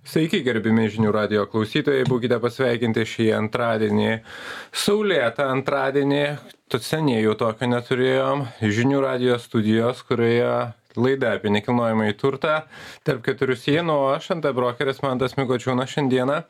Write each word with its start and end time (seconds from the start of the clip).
Sveiki, 0.00 0.38
gerbimi 0.40 0.86
žinių 0.88 1.10
radio 1.12 1.42
klausytojai, 1.44 2.06
būkite 2.08 2.38
pasveikinti 2.40 3.02
šį 3.04 3.26
antradienį. 3.36 4.14
Saulėtą 4.72 5.50
antradienį, 5.52 6.22
tu 6.72 6.80
seniai 6.80 7.20
jau 7.20 7.34
tokio 7.36 7.68
neturėjom. 7.68 8.46
Žinių 8.64 9.02
radio 9.04 9.36
studijos, 9.42 10.00
kurioje 10.08 10.72
laida 10.96 11.34
apie 11.36 11.52
nekilnojamąjį 11.52 12.16
turtą 12.18 12.54
tarp 13.04 13.20
keturių 13.28 13.58
sienų, 13.60 13.98
o 14.06 14.08
aš 14.14 14.30
ant 14.34 14.48
brokeris 14.56 15.02
Mantas 15.04 15.36
Mikočiūnas 15.36 15.92
šiandieną 15.92 16.40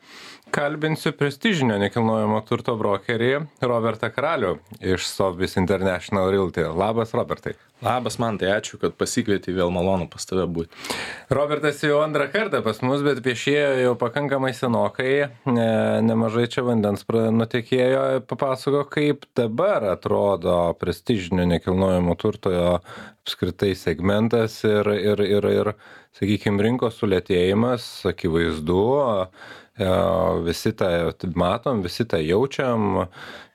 kalbinsiu 0.55 1.11
prestižinio 1.19 1.75
nekilnojamo 1.83 2.39
turto 2.47 2.77
brokerį 2.79 3.33
Robertą 3.67 4.13
Karalių 4.15 4.55
iš 4.79 5.11
Sobis 5.11 5.59
International 5.59 6.31
Realty. 6.31 6.63
Labas, 6.71 7.11
Robertai. 7.19 7.57
Labas 7.81 8.19
man, 8.21 8.37
tai 8.37 8.51
ačiū, 8.53 8.77
kad 8.81 8.93
pasikvietei, 8.93 9.55
vėl 9.57 9.71
malonu 9.73 10.05
pas 10.11 10.25
tave 10.29 10.45
būti. 10.45 10.69
Robertas 11.33 11.81
jau 11.81 11.97
antrą 12.03 12.27
kartą 12.29 12.61
pas 12.65 12.77
mus, 12.85 13.01
bet 13.05 13.23
viešėjo 13.25 13.71
jau 13.81 13.93
pakankamai 13.97 14.51
senokai, 14.53 15.15
ne, 15.49 15.71
nemažai 16.05 16.45
čia 16.53 16.61
vandens 16.67 17.07
nutekėjo, 17.09 18.03
papasako, 18.29 18.83
kaip 18.91 19.25
dabar 19.37 19.87
atrodo 19.95 20.59
prestižinio 20.77 21.47
nekilnojamo 21.55 22.13
turtojo 22.21 22.77
apskritai 23.21 23.73
segmentas 23.77 24.61
ir, 24.65 24.87
ir, 24.93 25.25
ir, 25.25 25.49
ir 25.49 25.73
sakykime, 26.19 26.63
rinkos 26.65 26.99
sulėtėjimas, 27.01 27.87
akivaizdu, 28.11 28.81
e, 29.01 29.91
visi 30.47 30.73
tą 30.77 30.91
matom, 31.39 31.83
visi 31.85 32.07
tą 32.09 32.19
jaučiam, 32.23 33.07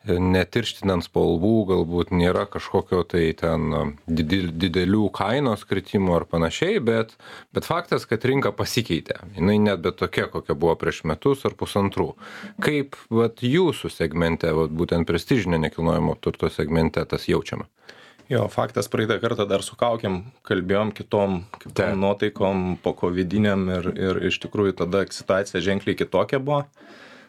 netirštinant 0.06 1.04
spalvų 1.06 1.52
galbūt 1.70 2.12
nėra 2.14 2.44
kažkokio 2.50 3.02
tai 3.10 3.24
ten 3.38 3.96
didel, 4.06 4.50
didelių 4.54 5.08
kainos 5.14 5.64
kritimų 5.66 6.14
ar 6.20 6.26
panašiai, 6.30 6.78
bet, 6.84 7.16
bet 7.56 7.66
faktas, 7.66 8.06
kad 8.06 8.24
rinka 8.28 8.52
pasikeitė. 8.54 9.18
Jis 9.34 9.62
net 9.66 9.82
bet 9.82 9.98
tokia, 9.98 10.28
kokia 10.30 10.54
buvo 10.54 10.76
prieš 10.78 11.02
metus 11.10 11.44
ar 11.48 11.56
pusantrų. 11.58 12.12
Kaip 12.62 12.98
vat, 13.10 13.42
jūsų 13.42 13.90
segmente, 13.90 14.52
vat, 14.54 14.70
būtent 14.70 15.08
prestižinio 15.08 15.58
nekilnojamo 15.66 16.16
turto 16.20 16.50
segmente 16.52 17.02
tas 17.04 17.26
jaučiama? 17.28 17.66
Jo, 18.26 18.48
faktas 18.50 18.88
praeitą 18.90 19.20
kartą 19.22 19.44
dar 19.46 19.62
su 19.62 19.76
kaukiam, 19.78 20.24
kalbėjom 20.48 20.90
kitom, 20.98 21.36
kitom 21.62 22.00
nuotaikom, 22.02 22.62
po 22.82 22.90
covidiniam 22.98 23.68
ir, 23.70 23.86
ir 23.94 24.18
iš 24.26 24.40
tikrųjų 24.42 24.74
tada 24.80 25.04
situacija 25.14 25.62
ženkliai 25.62 25.94
kitokia 25.94 26.40
buvo. 26.42 26.64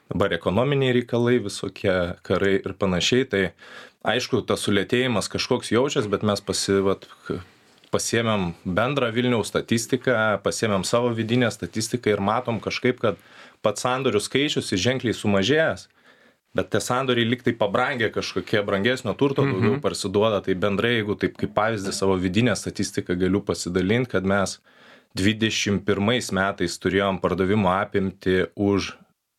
Dabar 0.09 0.33
ekonominiai 0.33 0.95
reikalai 0.95 1.35
visokie 1.43 1.93
karai 2.25 2.55
ir 2.63 2.73
panašiai. 2.79 3.27
Tai 3.29 3.43
aišku 4.09 4.41
tas 4.49 4.63
sulėtėjimas 4.65 5.29
kažkoks 5.29 5.69
jaučias 5.75 6.07
bet 6.09 6.25
mes 6.25 6.41
pasi 6.41 6.79
vat 6.81 7.05
pasiėmėm 7.93 8.49
bendrą 8.65 9.11
vilniaus 9.13 9.51
statistiką 9.53 10.39
pasiėmėm 10.43 10.83
savo 10.87 11.13
vidinę 11.15 11.51
statistiką 11.53 12.15
ir 12.15 12.23
matom 12.23 12.57
kažkaip 12.63 12.99
kad 13.03 13.21
pats 13.61 13.85
sandorių 13.85 14.23
skaičius 14.23 14.73
ženkliai 14.73 15.15
sumažėjęs 15.15 15.87
bet 16.57 16.69
tie 16.73 16.81
sandoriai 16.81 17.27
lyg 17.29 17.43
tai 17.45 17.53
pabrangę 17.53 18.09
kažkokie 18.15 18.63
brangesnio 18.67 19.13
turto 19.19 19.45
Mhm. 19.45 19.51
daugiau 19.53 19.81
parsiduoda 19.85 20.41
tai 20.45 20.55
bendrai 20.55 20.95
jeigu 20.99 21.15
taip 21.21 21.37
kaip 21.37 21.53
pavyzdį 21.57 21.93
savo 21.93 22.17
vidinę 22.17 22.55
statistiką 22.57 23.15
galiu 23.21 23.41
pasidalint 23.45 24.09
kad 24.11 24.25
mes 24.25 24.57
dvidešim 25.17 25.79
pirmais 25.85 26.31
metais 26.35 26.77
turėjom 26.83 27.21
pardavimų 27.23 27.69
apimtį 27.73 28.35
už 28.55 28.91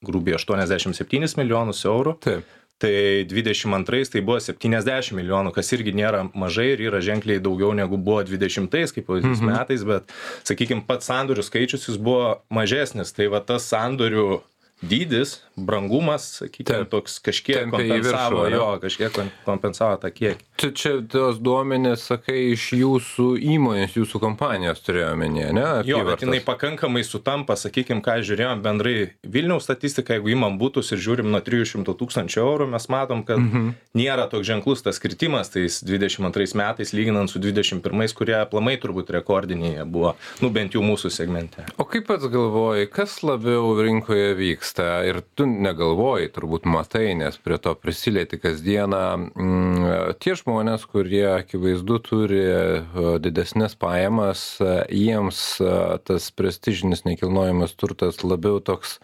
grubiai 0.05 0.39
87 0.39 1.37
milijonus 1.39 1.85
eurų. 1.87 2.17
Taip. 2.25 2.55
Tai 2.79 2.91
22 3.27 4.07
tai 4.13 4.21
buvo 4.23 4.39
70 4.39 5.11
milijonų, 5.19 5.51
kas 5.55 5.73
irgi 5.75 5.91
nėra 5.99 6.21
mažai 6.39 6.69
ir 6.77 6.83
yra 6.87 7.01
ženkliai 7.03 7.41
daugiau 7.43 7.73
negu 7.75 7.99
buvo 7.99 8.21
20 8.23 8.93
kaip 8.95 9.07
pavyzdys 9.09 9.41
Mhm. 9.43 9.51
metais, 9.51 9.83
bet, 9.85 10.13
sakykime, 10.47 10.85
pats 10.87 11.09
sandorių 11.11 11.43
skaičius 11.43 11.89
jis 11.89 11.97
buvo 11.99 12.39
mažesnis. 12.55 13.11
Tai 13.13 13.27
va 13.35 13.41
tas 13.41 13.67
sandorių 13.73 14.41
dydis, 14.83 15.39
brangumas, 15.57 16.27
sakykime, 16.43 16.85
toks 16.91 17.19
kažkiek 17.25 17.65
viršų, 17.67 17.73
kompensavo, 17.73 18.43
ane? 18.45 18.55
jo, 18.55 18.67
kažkiek 18.83 19.17
kompensavo 19.47 19.97
tą 20.03 20.11
kiekį. 20.15 20.45
Čia, 20.59 20.71
čia 20.79 20.93
tos 21.11 21.41
duomenės, 21.43 22.05
sakai, 22.11 22.53
iš 22.53 22.69
jūsų 22.79 23.29
įmonės, 23.57 23.97
jūsų 23.99 24.21
kompanijos 24.23 24.83
turėjo 24.87 25.13
omenyje, 25.17 25.49
ne? 25.57 25.67
Jo, 25.89 26.03
bet 26.07 26.23
jinai 26.23 26.41
pakankamai 26.45 27.03
sutampa, 27.07 27.57
sakykime, 27.59 28.03
ką 28.05 28.19
žiūrėjom 28.29 28.63
bendrai 28.65 28.95
Vilniaus 29.27 29.67
statistiką, 29.67 30.19
jeigu 30.19 30.35
imam 30.35 30.61
būtus 30.61 30.93
ir 30.95 31.03
žiūrim 31.03 31.31
nuo 31.33 31.43
300 31.45 31.97
tūkstančių 31.99 32.43
eurų, 32.45 32.69
mes 32.77 32.89
matom, 32.93 33.25
kad 33.27 33.41
mhm. 33.41 33.73
nėra 33.99 34.29
toks 34.31 34.47
ženklus 34.51 34.85
tas 34.87 35.01
kritimas, 35.03 35.51
tais 35.55 35.81
22 35.87 36.55
metais 36.59 36.95
lyginant 36.95 37.31
su 37.31 37.43
21, 37.43 38.15
kurie 38.19 38.39
aplamai 38.39 38.77
turbūt 38.81 39.11
rekordiniai 39.19 39.79
jie 39.79 39.85
buvo, 39.85 40.15
nu 40.43 40.51
bent 40.55 40.75
jau 40.77 40.83
mūsų 40.85 41.11
segmente. 41.15 41.65
O 41.79 41.87
kaip 41.89 42.09
pats 42.09 42.27
galvoji, 42.31 42.89
kas 42.93 43.19
labiau 43.27 43.75
rinkoje 43.83 44.33
vyksta? 44.69 45.05
Ir 45.07 45.23
tu 45.35 45.47
negalvoji, 45.47 46.31
turbūt 46.33 46.67
matai, 46.67 47.15
nes 47.15 47.37
prie 47.37 47.59
to 47.59 47.75
prisilieti 47.75 48.39
kasdieną. 48.39 49.31
Mm, 49.35 50.15
tie 50.21 50.35
žmonės, 50.35 50.87
kurie 50.87 51.27
akivaizdu 51.39 51.99
turi 51.99 52.43
e, 52.43 53.19
didesnės 53.21 53.77
pajamas, 53.77 54.61
e, 54.61 54.85
jiems 54.91 55.61
e, 55.61 55.99
tas 56.05 56.31
prestižinis 56.31 57.05
nekilnojamas 57.05 57.75
turtas 57.75 58.23
labiau 58.23 58.61
toks 58.61 58.99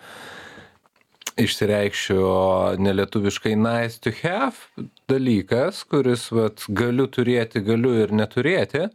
išsireikšiu 1.37 2.77
nelietuviškai 2.79 3.57
nice 3.59 3.99
to 3.99 4.13
have 4.23 4.55
dalykas, 5.11 5.83
kuris 5.85 6.31
vat, 6.31 6.63
galiu 6.69 7.09
turėti, 7.11 7.59
galiu 7.59 7.91
ir 8.05 8.13
neturėti, 8.15 8.87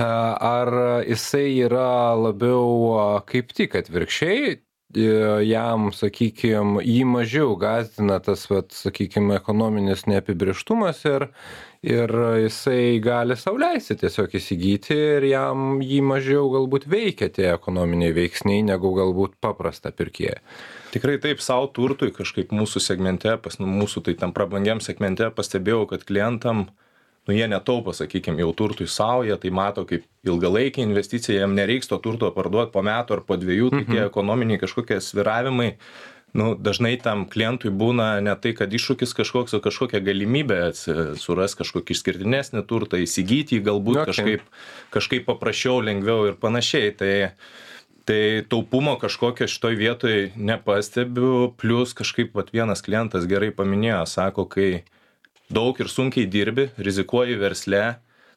ar 0.00 0.70
jisai 1.04 1.60
yra 1.66 2.16
labiau 2.16 3.20
kaip 3.28 3.52
tik 3.52 3.76
atvirkščiai, 3.76 4.63
jam, 4.96 5.88
sakykime, 5.94 6.82
jį 6.84 7.02
mažiau 7.08 7.54
gazdina 7.60 8.20
tas, 8.22 8.44
vat, 8.50 8.72
sakykime, 8.74 9.34
ekonominis 9.38 10.06
neapibrieštumas 10.10 11.02
ir, 11.08 11.26
ir 11.84 12.14
jisai 12.44 13.00
gali 13.04 13.36
sauliaisti 13.38 13.96
tiesiog 14.00 14.36
įsigyti 14.38 14.96
ir 15.18 15.28
jam 15.30 15.82
jį 15.84 16.00
mažiau 16.06 16.46
galbūt 16.52 16.86
veikia 16.90 17.30
tie 17.34 17.50
ekonominiai 17.52 18.14
veiksniai 18.16 18.62
negu 18.66 18.94
galbūt 18.96 19.36
paprastą 19.44 19.92
pirkėją. 19.94 20.38
Tikrai 20.94 21.18
taip, 21.18 21.42
savo 21.42 21.66
turtui 21.74 22.12
kažkaip 22.14 22.54
mūsų 22.54 22.82
segmente, 22.84 23.34
pas 23.42 23.58
mūsų 23.58 24.06
tai 24.06 24.14
tam 24.20 24.34
prabangiam 24.36 24.82
segmente 24.84 25.26
pastebėjau, 25.34 25.88
kad 25.90 26.06
klientam, 26.06 26.68
nu 27.28 27.34
jie 27.34 27.46
netaupo, 27.48 27.94
sakykime, 27.96 28.42
jau 28.44 28.52
turtui 28.56 28.86
savo, 28.90 29.24
jie 29.24 29.36
tai 29.40 29.52
mato 29.54 29.86
kaip 29.88 30.04
ilgalaikį 30.28 30.84
investiciją, 30.84 31.38
jiem 31.40 31.54
nereiks 31.56 31.88
to 31.88 31.98
turto 32.04 32.30
parduoti 32.34 32.74
po 32.74 32.82
metų 32.84 33.18
ar 33.18 33.22
po 33.24 33.38
dviejų, 33.40 33.70
tai 33.72 33.84
tie 33.88 34.02
ekonominiai 34.04 34.60
kažkokie 34.60 35.00
sviravimai, 35.00 35.70
nu, 36.34 36.52
dažnai 36.58 36.96
tam 37.00 37.24
klientui 37.30 37.70
būna 37.70 38.18
ne 38.24 38.34
tai, 38.36 38.52
kad 38.58 38.72
iššūkis 38.74 39.14
kažkoks, 39.16 39.54
o 39.56 39.62
kažkokia 39.64 40.02
galimybė 40.04 40.58
suras 41.20 41.54
kažkokį 41.56 41.94
išskirtinesnį 41.94 42.64
turtą, 42.68 42.98
įsigyti 43.00 43.60
jį 43.60 43.66
galbūt 43.70 44.02
kažkaip, 44.10 44.48
kažkaip 44.94 45.28
paprasčiau, 45.30 45.78
lengviau 45.84 46.26
ir 46.28 46.36
panašiai. 46.40 46.90
Tai, 46.98 47.12
tai 48.04 48.20
taupumo 48.50 48.98
kažkokio 49.00 49.46
šitoj 49.48 49.78
vietoj 49.78 50.18
nepastebiu, 50.34 51.54
plus 51.56 51.94
kažkaip 51.96 52.34
vat, 52.36 52.50
vienas 52.52 52.82
klientas 52.84 53.30
gerai 53.30 53.54
paminėjo, 53.54 54.02
sako, 54.10 54.48
kai 54.50 54.68
daug 55.54 55.78
ir 55.80 55.88
sunkiai 55.92 56.26
dirbi, 56.30 56.68
rizikuoji 56.78 57.38
versle, 57.40 57.84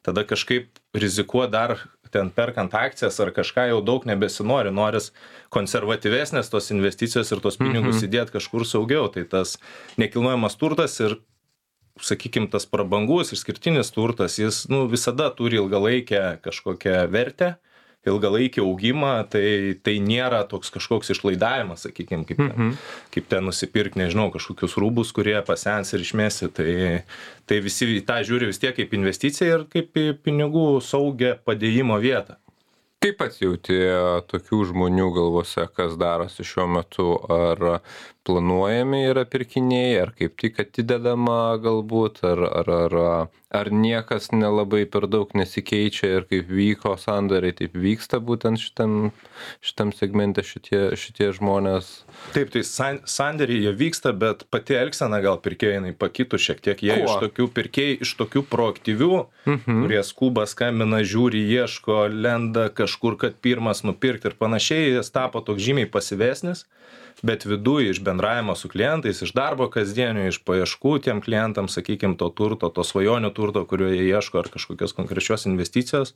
tada 0.06 0.24
kažkaip 0.24 0.70
rizikuo 0.96 1.48
dar 1.52 1.78
ten 2.14 2.30
perkant 2.32 2.72
akcijas 2.78 3.18
ar 3.20 3.34
kažką 3.36 3.66
jau 3.68 3.82
daug 3.84 4.06
nebesinori, 4.08 4.72
noris 4.72 5.10
konservatyvesnės 5.52 6.48
tos 6.54 6.70
investicijos 6.72 7.32
ir 7.36 7.42
tos 7.44 7.58
pinigus 7.60 8.00
Mhm. 8.00 8.06
įdėti 8.08 8.36
kažkur 8.38 8.64
saugiau. 8.66 9.10
Tai 9.12 9.24
tas 9.28 9.58
nekilnojamas 10.00 10.56
turtas 10.56 11.00
ir, 11.04 11.18
sakykime, 12.00 12.50
tas 12.52 12.66
prabangus 12.66 13.34
išskirtinis 13.34 13.92
turtas, 13.92 14.38
jis 14.40 14.68
nu, 14.70 14.86
visada 14.88 15.30
turi 15.36 15.58
ilgalaikę 15.58 16.40
kažkokią 16.46 17.10
vertę 17.12 17.56
ilgalaikį 18.12 18.64
augimą, 18.64 19.12
tai, 19.32 19.76
tai 19.84 19.98
nėra 20.04 20.42
toks 20.50 20.72
kažkoks 20.74 21.12
išlaidavimas, 21.16 21.86
sakykime, 21.88 22.26
kaip, 22.30 22.38
ten, 22.42 22.52
Mhm. 22.56 22.72
kaip 23.14 23.28
ten 23.32 23.46
nusipirkti, 23.50 24.00
nežinau, 24.02 24.30
kažkokius 24.34 24.78
rūbus, 24.82 25.14
kurie 25.14 25.38
pasens 25.46 25.94
ir 25.94 26.04
išmesi. 26.06 26.50
Tai, 26.54 27.04
tai 27.46 27.60
visi 27.64 27.86
į 27.98 28.04
tą 28.08 28.22
žiūri 28.28 28.50
vis 28.52 28.60
tiek 28.60 28.76
kaip 28.76 28.94
investiciją 28.98 29.54
ir 29.60 29.66
kaip 29.72 29.94
į 29.98 30.08
pinigų 30.26 30.82
saugę 30.82 31.38
padėjimo 31.46 32.00
vietą. 32.02 32.38
Kaip 32.98 33.20
pats 33.20 33.38
jauti 33.38 33.76
tokių 34.32 34.64
žmonių 34.72 35.12
galvose, 35.14 35.68
kas 35.78 35.94
darosi 36.02 36.42
šiuo 36.42 36.66
metu, 36.66 37.12
ar 37.30 37.82
planuojami 38.28 39.00
yra 39.08 39.24
pirkiniai, 39.30 39.96
ar 40.04 40.12
kaip 40.18 40.36
tik 40.42 40.60
atidedama 40.64 41.56
galbūt, 41.64 42.20
ar, 42.28 42.42
ar, 42.60 42.72
ar, 42.76 42.96
ar 43.56 43.70
niekas 43.72 44.28
nelabai 44.36 44.82
per 44.92 45.08
daug 45.08 45.32
nesikeičia 45.40 46.10
ir 46.18 46.26
kaip 46.28 46.50
vyko 46.52 46.98
sandoriai, 47.00 47.56
taip 47.56 47.78
vyksta 47.80 48.20
būtent 48.20 48.60
šitam, 48.60 48.98
šitam 49.64 49.94
segmente 49.96 50.44
šitie, 50.44 50.82
šitie 51.00 51.30
žmonės. 51.38 51.92
Taip, 52.36 52.52
tai 52.56 52.66
san, 52.68 53.00
sandėriai 53.08 53.64
jie 53.70 53.74
vyksta, 53.80 54.12
bet 54.12 54.44
pati 54.52 54.76
elgsena 54.82 55.22
gal 55.24 55.40
pirkėjai 55.48 55.80
jinai 55.80 55.96
pakitų 55.96 56.42
šiek 56.50 56.60
tiek. 56.68 56.84
Jie 56.84 57.00
Kuo? 57.00 57.08
iš 57.08 57.24
tokių 57.24 57.48
pirkėjai, 57.56 57.98
iš 58.04 58.16
tokių 58.20 58.44
proaktyvių, 58.52 59.14
Mhm. 59.48 59.84
kurie 59.86 60.04
skuba, 60.04 60.44
skambina, 60.44 61.00
žiūri, 61.08 61.40
ieško, 61.56 62.02
lenda, 62.12 62.68
kažkur 62.68 63.16
kad 63.18 63.40
pirmas 63.40 63.86
nupirkt 63.88 64.28
ir 64.28 64.36
panašiai 64.36 64.98
jis 64.98 65.10
tapo 65.16 65.40
toks 65.40 65.64
žymiai 65.64 65.88
pasyvesnis 65.88 66.66
bet 67.26 67.46
viduj 67.50 67.90
iš 67.92 68.02
bendravimo 68.18 68.56
su 68.56 68.70
klientais 68.70 69.22
iš 69.22 69.32
darbo 69.34 69.68
kasdienio 69.70 70.26
iš 70.28 70.40
paieškų 70.46 70.94
tiem 71.06 71.22
klientam 71.22 71.68
sakykim 71.70 72.16
to 72.18 72.30
turto 72.34 72.70
to 72.74 72.82
svajonių 72.84 73.30
turto 73.34 73.62
kurio 73.70 73.92
jie 73.94 74.08
ieško 74.10 74.40
ar 74.42 74.50
kažkokios 74.50 74.94
konkrečios 74.98 75.46
investicijos. 75.46 76.16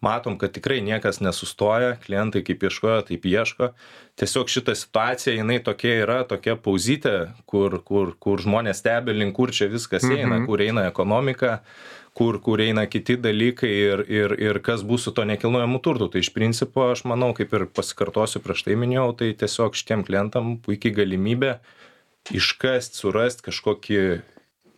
Matom 0.00 0.38
kad 0.38 0.52
tikrai 0.54 0.78
niekas 0.80 1.18
nesustoja 1.20 1.96
klientai 2.06 2.44
kaip 2.46 2.62
ieškojo 2.62 3.02
taip 3.10 3.26
ieško. 3.26 3.72
Tiesiog 4.16 4.48
šita 4.48 4.74
situacija 4.78 5.34
jinai 5.34 5.58
tokia 5.62 5.98
yra 6.04 6.22
tokia 6.24 6.54
pauzytė 6.56 7.32
kur 7.46 7.80
kur 7.82 8.14
kur 8.18 8.38
žmonės 8.38 8.78
stebi 8.84 9.12
link 9.18 9.34
kur 9.36 9.50
čia 9.50 9.66
viskas 9.66 10.06
eina 10.06 10.38
Mhm. 10.38 10.46
kur 10.46 10.60
eina 10.62 10.86
ekonomika 10.86 11.58
kur 12.14 12.40
kur 12.42 12.60
eina 12.60 12.86
kiti 12.90 13.16
dalykai 13.16 13.70
ir 13.70 14.04
ir 14.08 14.34
ir 14.38 14.60
kas 14.66 14.82
bus 14.86 15.06
su 15.06 15.12
tuo 15.14 15.24
nekilnojamu 15.24 15.80
turtu. 15.82 16.08
Tai 16.08 16.22
iš 16.24 16.32
principo 16.34 16.88
aš 16.90 17.04
manau 17.04 17.32
kaip 17.34 17.54
ir 17.54 17.66
pasikartosiu 17.66 18.42
prieš 18.44 18.64
tai 18.66 18.78
minėjau 18.80 19.12
tai 19.22 19.30
tiesiog 19.42 19.78
šitiem 19.78 20.04
klientam 20.08 20.56
puiki 20.64 20.92
galimybė 20.96 21.58
iškast 22.36 22.98
surast 23.00 23.44
kažkokį 23.46 24.00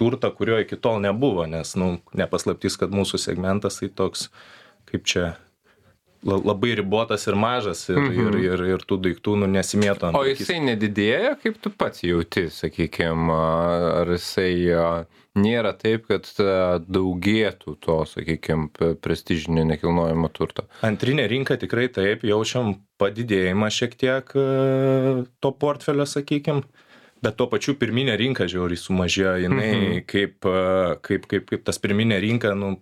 turtą 0.01 0.31
kurio 0.35 0.59
iki 0.63 0.77
tol 0.77 1.01
nebuvo 1.03 1.47
nes 1.47 1.75
nu 1.79 1.97
ne 2.15 2.27
paslaptis 2.27 2.79
kad 2.81 2.95
mūsų 2.95 3.21
segmentas 3.21 3.81
tai 3.81 3.91
toks 4.03 4.29
kaip 4.91 5.07
čia 5.09 5.33
la 6.23 6.37
labai 6.39 6.75
ribotas 6.79 7.27
ir 7.27 7.35
mažas 7.35 7.89
ir 7.91 7.99
ir 8.15 8.37
ir 8.39 8.61
ir 8.75 8.85
tų 8.87 8.99
daiktų 9.09 9.35
nu 9.43 9.49
nesimėto 9.51 10.13
O 10.15 10.23
jisai 10.29 10.61
nedidėja, 10.63 11.35
kaip 11.43 11.59
tu 11.65 11.71
pats 11.71 12.05
jauti, 12.07 12.45
sakykime, 12.53 13.33
ar 14.03 14.13
jisai 14.15 14.53
nėra 15.35 15.73
taip, 15.79 16.07
kad 16.11 16.29
daugėtų 16.87 17.75
to, 17.81 17.97
sakykime, 18.07 18.69
prestižinio 19.03 19.65
nekilnojamo 19.71 20.29
turto. 20.37 20.67
Antrinė 20.85 21.25
rinka 21.31 21.57
tikrai 21.57 21.89
taip, 21.89 22.23
jaučiam 22.29 22.75
padidėjimą 23.01 23.71
šiek 23.73 23.97
tiek 23.99 24.31
to 24.33 25.53
portfelio, 25.59 26.05
sakykim, 26.07 26.63
bet 27.23 27.37
tuo 27.39 27.49
pačiu 27.51 27.75
pirminė 27.81 28.15
rinka 28.21 28.47
žiauriai 28.51 28.79
sumažėjo, 28.79 29.35
jinai 29.47 29.73
Mhm. 29.73 30.05
kaip, 30.07 30.39
kaip, 31.03 31.27
kaip, 31.31 31.47
kaip 31.51 31.65
tas 31.65 31.79
pirminė 31.83 32.21
rinka, 32.23 32.55
nu, 32.55 32.77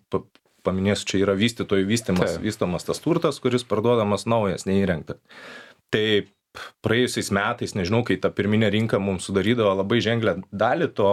paminėsiu, 0.67 1.07
čia 1.13 1.23
yra 1.25 1.37
vystytojų 1.39 1.87
vystimas, 1.89 2.37
Taip. 2.37 2.45
vystomas 2.45 2.87
tas 2.87 3.03
turtas, 3.03 3.41
kuris 3.43 3.67
parduodamas 3.69 4.27
naujas, 4.31 4.67
neįrengtas. 4.69 5.21
Tai 5.91 6.05
praėjusiais 6.85 7.31
metais, 7.35 7.75
nežinau, 7.79 8.03
kai 8.07 8.19
ta 8.21 8.31
pirminė 8.35 8.71
rinka 8.75 9.01
mums 9.03 9.29
sudarydavo 9.29 9.75
labai 9.83 10.01
ženklę 10.05 10.41
dalį 10.51 10.91
to, 10.99 11.13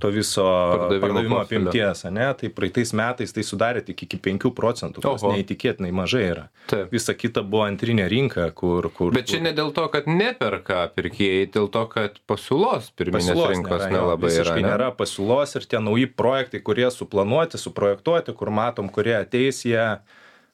to 0.00 0.08
viso 0.14 0.42
Pardavimo 0.44 1.00
pardavimo 1.04 1.38
apimties, 1.44 2.04
ane? 2.08 2.26
tai 2.40 2.48
praeitais 2.56 2.92
metais 2.96 3.34
tai 3.36 3.44
sudarė 3.46 3.82
tik 3.84 4.02
iki 4.06 4.18
5 4.26 4.50
procentų, 4.56 5.02
kas 5.04 5.22
Oho. 5.22 5.34
neįtikėtinai 5.36 5.90
mažai 5.92 6.22
yra. 6.30 6.44
Taip. 6.72 6.88
Visa 6.94 7.12
kita 7.14 7.42
buvo 7.44 7.66
antrinė 7.68 8.06
rinka, 8.10 8.46
kur... 8.56 8.88
kur 8.96 9.12
Bet 9.14 9.28
čia 9.32 9.42
ne 9.44 9.52
dėl 9.56 9.70
to, 9.76 9.84
kad 9.92 10.08
neperka 10.08 10.86
pirkėjai, 10.96 11.50
dėl 11.52 11.68
to, 11.74 11.84
kad 11.92 12.16
pasiūlos 12.30 12.88
pirminės 12.96 13.28
pasiūlos 13.30 13.52
rinkos 13.54 13.84
nėra, 13.84 13.90
nelabai 13.94 14.32
yra. 14.40 14.56
Ne? 14.56 14.66
nėra 14.70 14.88
pasiūlos 14.96 15.54
ir 15.60 15.68
tie 15.70 15.82
nauji 15.84 16.08
projektai, 16.16 16.62
kurie 16.64 16.88
suplanuoti, 16.90 17.60
suprojektuoti, 17.60 18.34
kur 18.40 18.50
matom, 18.50 18.88
kurie 18.88 19.14
ateis, 19.20 19.62
jie 19.68 19.84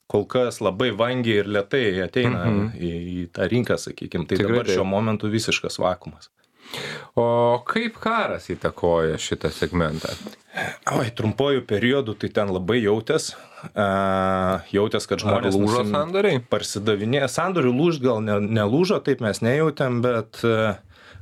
kol 0.07 0.23
kas 0.23 0.61
labai 0.63 0.91
vangiai 0.95 1.41
ir 1.41 1.47
lietai 1.51 1.85
ateina 2.05 2.45
Mhm. 2.47 2.67
į, 2.79 2.91
į 3.23 3.23
tą 3.35 3.47
rinką, 3.51 3.75
sakykime. 3.75 4.27
Tai 4.27 4.37
Tikrai 4.39 4.59
dabar 4.59 4.69
šiuo 4.71 4.85
momentu 4.87 5.27
visiškas 5.31 5.79
vakumas. 5.83 6.29
O 7.17 7.63
kaip 7.65 7.95
karas 8.01 8.49
įtakoja 8.53 9.17
šitą 9.21 9.49
segmentą? 9.53 10.11
Oi, 10.97 11.09
trumpojų 11.17 11.63
periodų 11.69 12.13
tai 12.21 12.29
ten 12.33 12.49
labai 12.53 12.79
jautės. 12.83 13.31
Uh, 13.73 14.61
jautės, 14.73 15.07
kad 15.09 15.17
Ar 15.21 15.23
žmonės 15.25 15.55
lūžo 15.57 15.81
nusim- 15.83 15.93
sandoriai? 15.95 16.41
parsidavinėja. 16.51 17.29
Sandorių 17.29 17.71
lūž 17.77 18.01
gal 18.03 18.21
ne, 18.21 18.37
nelūžo, 18.59 18.99
taip 19.05 19.21
mes 19.25 19.41
nejautėm, 19.41 20.01
bet 20.05 20.37
e, 20.45 20.75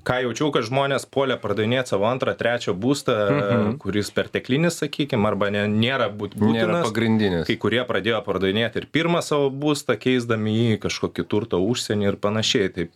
ką 0.07 0.17
jaučiau, 0.25 0.51
kad 0.55 0.67
žmonės 0.67 1.07
puolė 1.07 1.37
pardavinėti 1.41 1.93
savo 1.95 2.05
antrą, 2.09 2.35
trečią 2.37 2.75
būstą, 2.75 3.15
Mhm. 3.31 3.77
kuris 3.83 4.11
perteklinis, 4.11 4.79
sakykime, 4.83 5.25
arba 5.31 5.49
ne, 5.51 5.63
nėra 5.71 6.09
būt, 6.11 6.35
Nėra 6.35 6.81
būtinas. 6.81 6.85
pagrindinis. 6.91 7.47
Kai 7.47 7.55
kurie 7.57 7.83
pradėjo 7.87 8.19
pardavinėti 8.27 8.83
ir 8.83 8.87
pirmą 8.91 9.23
savo 9.23 9.49
būstą, 9.49 9.95
keisdami 9.99 10.51
jį 10.59 10.67
į 10.77 10.81
kažkokį 10.87 11.27
turtą 11.27 11.57
užsienį 11.63 12.11
ir 12.11 12.15
panašiai. 12.17 12.73
Tai 12.75 12.89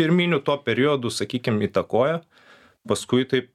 pirminių 0.00 0.40
to 0.46 0.56
periodų, 0.64 1.12
sakykime, 1.12 1.68
įtakoja. 1.68 2.22
Paskui 2.88 3.26
taip, 3.28 3.50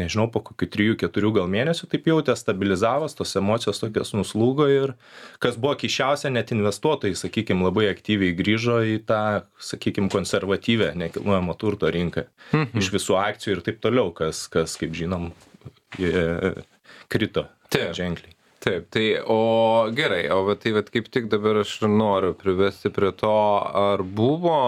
nežinau, 0.00 0.26
po 0.32 0.42
kokių 0.44 0.68
trijų, 0.72 0.96
keturių 1.02 1.32
gal 1.38 1.48
mėnesių 1.52 1.88
taip 1.92 2.08
jautė, 2.08 2.34
stabilizavos, 2.38 3.16
tos 3.18 3.34
emocijos 3.38 3.80
tokios 3.82 4.12
nuslūgo 4.16 4.68
ir 4.72 4.94
kas 5.42 5.58
buvo 5.60 5.74
kišiausia, 5.82 6.32
net 6.32 6.52
investuotojai, 6.54 7.16
sakykime, 7.18 7.64
labai 7.68 7.88
aktyviai 7.92 8.36
grįžo 8.36 8.80
į 8.94 8.98
tą, 9.08 9.22
sakykime, 9.62 10.10
konservatyvę 10.12 10.92
nekilnojamo 11.04 11.56
turto 11.60 11.92
rinką. 11.92 12.26
Mhm. 12.52 12.82
Iš 12.82 12.92
visų 12.96 13.18
akcijų 13.22 13.58
ir 13.58 13.64
taip 13.68 13.82
toliau, 13.84 14.12
kas, 14.16 14.46
kas 14.52 14.76
kaip 14.80 14.96
žinom, 14.98 15.30
jie 16.00 16.54
krito 17.12 17.48
Taip. 17.72 17.92
ženkliai. 17.96 18.36
Taip, 18.62 18.84
tai 18.94 19.16
o 19.26 19.90
gerai, 19.90 20.28
o 20.30 20.44
va, 20.46 20.54
tai 20.54 20.70
va, 20.76 20.84
kaip 20.86 21.08
tik 21.10 21.26
dabar 21.32 21.64
aš 21.64 21.80
noriu 21.82 22.30
privesti 22.38 22.92
prie 22.94 23.10
to, 23.18 23.32
ar 23.74 24.04
buvo 24.06 24.60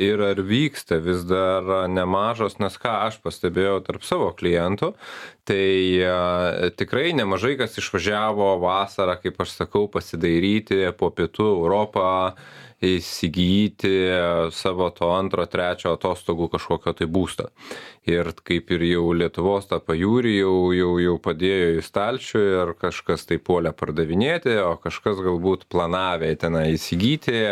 ir 0.00 0.22
ar 0.24 0.40
vyksta 0.40 0.96
vis 1.04 1.24
dar 1.28 1.88
nemažos, 1.90 2.56
nes 2.62 2.76
ką 2.80 2.94
aš 3.08 3.18
pastebėjau 3.24 3.80
tarp 3.84 4.06
savo 4.08 4.30
klientų, 4.36 4.92
tai 5.48 5.66
a, 6.06 6.70
tikrai 6.78 7.12
nemažai 7.16 7.56
kas 7.60 7.76
išvažiavo 7.82 8.54
vasarą, 8.62 9.18
kaip 9.20 9.40
aš 9.44 9.56
sakau, 9.60 9.88
pasidairyti 9.92 10.84
po 10.96 11.12
pietų 11.12 11.48
Europą, 11.58 12.06
įsigyti 12.82 13.92
savo 14.54 14.88
to 14.94 15.08
antro, 15.14 15.46
trečio 15.50 15.94
atostogų 15.96 16.48
kažkokio 16.52 16.94
tai 16.98 17.08
būsto. 17.10 17.48
Ir 18.08 18.32
kaip 18.42 18.72
ir 18.74 18.82
jau 18.88 19.04
Lietuvos 19.14 19.68
tą 19.70 19.78
pajūrį 19.78 20.32
jau, 20.40 20.54
jau, 20.74 20.92
jau 20.98 21.14
padėjo 21.22 21.76
į 21.78 21.84
stalčių 21.86 22.40
ir 22.42 22.72
kažkas 22.80 23.28
tai 23.28 23.38
puolė 23.38 23.70
pardavinėti, 23.78 24.56
o 24.64 24.74
kažkas 24.82 25.22
galbūt 25.22 25.68
planavė 25.70 26.32
ten 26.42 26.58
įsigyti, 26.64 27.44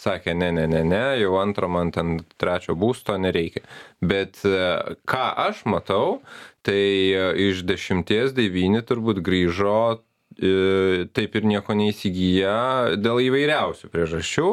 sakė, 0.00 0.32
ne, 0.38 0.48
ne, 0.56 0.64
ne, 0.70 0.80
ne, 0.88 1.04
jau 1.20 1.36
antro 1.42 1.68
man 1.68 1.92
ten 1.92 2.22
trečio 2.40 2.76
būsto 2.78 3.18
nereikia. 3.20 3.66
Bet 4.02 4.40
e, 4.48 4.96
ką 5.06 5.26
aš 5.44 5.66
matau, 5.68 6.22
tai 6.66 7.12
e, 7.12 7.28
iš 7.50 7.62
dešimties 7.68 8.32
devyni 8.34 8.80
turbūt 8.86 9.20
grįžo 9.22 10.00
taip 10.38 11.36
ir 11.38 11.46
nieko 11.48 11.76
neįsigyja 11.78 12.54
dėl 13.00 13.20
įvairiausių 13.26 13.90
priežasčių, 13.92 14.48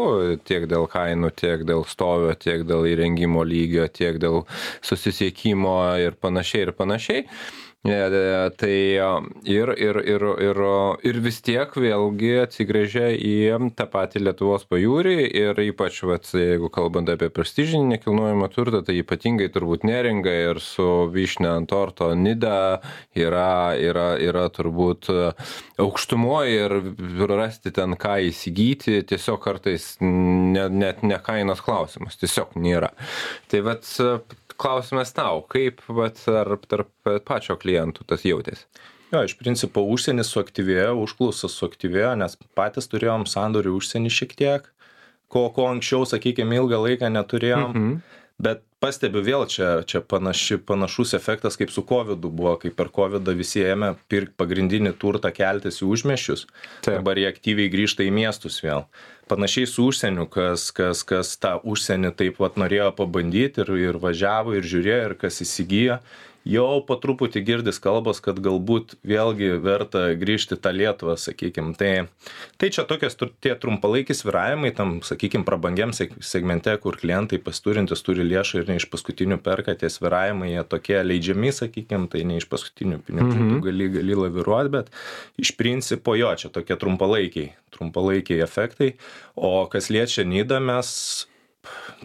tiek 0.48 0.68
dėl 0.72 0.90
kainų, 0.92 1.32
tiek 1.40 1.64
dėl 1.68 1.86
stovio, 1.90 2.34
tiek 2.40 2.66
dėl 2.68 2.88
įrengimo 2.90 3.46
lygio, 3.48 3.88
tiek 3.88 4.20
dėl 4.22 4.44
susisiekimo 4.86 5.80
ir 6.04 6.20
panašiai 6.20 6.68
ir 6.68 6.76
panašiai. 6.78 7.26
E, 7.86 7.92
e, 7.92 8.50
Tai 8.58 8.70
e, 8.70 9.22
ir, 9.44 9.70
ir, 9.78 9.96
ir, 10.04 10.24
ir, 10.44 10.58
ir 11.08 11.20
vis 11.24 11.38
tiek 11.40 11.72
vėlgi 11.72 12.34
atsigrėžia 12.42 13.06
į 13.16 13.36
tą 13.80 13.86
patį 13.88 14.20
Lietuvos 14.26 14.66
pajūrį 14.68 15.16
ir 15.24 15.62
ypač, 15.64 16.02
vat, 16.04 16.28
jeigu 16.36 16.68
kalbant 16.76 17.08
apie 17.08 17.30
prestižinį 17.32 17.94
nekilnojamą 17.94 18.50
turtą, 18.52 18.82
tai 18.84 18.98
ypatingai 19.00 19.48
turbūt 19.54 19.88
neringa 19.88 20.34
ir 20.50 20.60
su 20.60 21.08
vyšne 21.14 21.48
ant 21.54 21.72
torto 21.72 22.12
nida 22.20 22.82
yra, 23.16 23.72
yra, 23.80 24.10
yra 24.20 24.50
turbūt 24.52 25.08
aukštumoje 25.80 26.60
ir 26.60 27.32
rasti 27.32 27.72
ten 27.72 27.96
ką 27.96 28.18
įsigyti 28.28 29.00
tiesiog 29.08 29.40
kartais 29.46 29.94
ne, 30.04 30.68
net 30.68 31.00
ne 31.08 31.24
kainos 31.24 31.64
klausimas, 31.64 32.20
tiesiog 32.20 32.60
nėra. 32.60 32.92
Tai 33.48 33.64
vat 33.72 33.88
klausimas 34.60 35.14
tau, 35.16 35.44
kaip 35.52 35.82
vat, 35.88 36.22
ar 36.30 36.56
tarp 36.70 37.12
pačio 37.28 37.58
klientų 37.60 38.06
tas 38.10 38.26
jautėsi? 38.28 38.66
Jo, 39.10 39.24
iš 39.26 39.34
principo 39.40 39.82
užsienis 39.90 40.30
suaktyvėjo, 40.30 40.94
užklausas 41.02 41.56
suaktyvėjo, 41.58 42.14
nes 42.22 42.36
patys 42.58 42.90
turėjom 42.92 43.26
sandorių 43.30 43.74
užsienį 43.80 44.12
šiek 44.14 44.36
tiek, 44.38 44.68
ko, 45.34 45.48
ko 45.56 45.66
anksčiau, 45.72 46.06
sakykime, 46.10 46.60
ilgą 46.62 46.84
laiką 46.86 47.10
neturėjom. 47.16 47.72
Mhm. 47.74 47.96
Bet 48.40 48.62
pastebiu 48.84 49.22
vėl 49.24 49.46
čia, 49.52 49.82
čia 49.88 50.02
panaši, 50.02 50.58
panašus 50.64 51.14
efektas 51.18 51.60
kaip 51.60 51.72
su 51.74 51.84
COVID 51.88 52.20
buvo, 52.24 52.56
kai 52.62 52.72
per 52.76 52.92
COVID 52.96 53.32
visi 53.38 53.64
ėmė 53.68 53.94
pirkti 54.12 54.38
pagrindinį 54.40 54.96
turtą 55.02 55.32
keltis 55.36 55.82
į. 55.86 56.48
Taip. 56.86 57.00
Dabar 57.00 57.20
jie 57.20 57.28
aktyviai 57.30 57.72
grįžta 57.72 58.08
į 58.08 58.14
miestus 58.16 58.62
vėl. 58.64 58.88
Panašiai 59.30 59.68
su 59.70 59.86
užsieniu, 59.92 60.26
kas, 60.32 60.72
kas, 60.74 61.04
kas 61.06 61.36
tą 61.38 61.60
užsienį 61.62 62.16
taip 62.18 62.40
pat 62.42 62.58
norėjo 62.58 62.90
pabandyti 62.98 63.62
ir, 63.62 63.76
ir 63.92 64.02
važiavo 64.02 64.56
ir 64.58 64.66
žiūrėjo 64.66 65.12
ir 65.12 65.16
kas 65.22 65.44
įsigijo. 65.46 66.00
Jau 66.48 66.80
po 66.88 66.96
truputį 66.96 67.42
girdis 67.44 67.78
kalbos, 67.84 68.22
kad 68.24 68.38
galbūt 68.42 68.96
vėlgi 69.06 69.52
verta 69.62 70.06
grįžti 70.18 70.56
tą 70.58 70.72
Lietuvą, 70.72 71.18
sakykime. 71.20 71.76
Tai, 71.78 72.08
tai 72.58 72.70
čia 72.72 72.86
tokios 72.88 73.20
tie 73.44 73.52
trumpalaikiai 73.60 74.16
sviravimai 74.16 74.72
tam, 74.76 74.96
sakykime, 75.06 75.44
prabangiam 75.46 75.92
seg- 75.94 76.16
segmente, 76.24 76.72
kur 76.82 76.96
klientai 76.98 77.42
pasiturintis 77.44 78.02
turi 78.06 78.24
lėšą 78.24 78.64
ir 78.64 78.69
ir 78.69 78.69
ne 78.70 78.78
iš 78.80 78.86
paskutinių 78.92 79.40
perka, 79.44 79.76
tie 79.78 79.90
sviravimai 79.92 80.52
jie 80.52 80.64
tokie 80.70 81.00
leidžiami, 81.04 81.52
sakykime, 81.56 82.10
tai 82.12 82.24
ne 82.28 82.38
iš 82.40 82.48
paskutinių 82.52 83.02
pinigų 83.08 83.32
mm 83.34 83.42
-hmm. 83.42 83.64
gali, 83.66 83.90
gali 83.96 84.20
laviruoti, 84.20 84.74
bet 84.78 84.92
iš 85.42 85.56
principo 85.58 86.16
jo, 86.16 86.30
čia 86.36 86.54
tokie 86.54 86.78
trumpalaikiai, 86.80 87.52
trumpalaikiai 87.76 88.44
efektai. 88.46 88.94
O 89.36 89.66
kas 89.68 89.90
liečia 89.90 90.24
Nydą, 90.24 90.60
mes, 90.60 91.28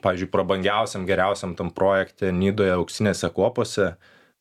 pavyzdžiui, 0.03 0.33
prabangiausiam, 0.33 1.07
geriausiam 1.07 1.55
tam 1.55 1.71
projekte 1.71 2.33
Nydoje 2.33 2.75
auksinėse 2.75 3.31
kopose, 3.31 3.95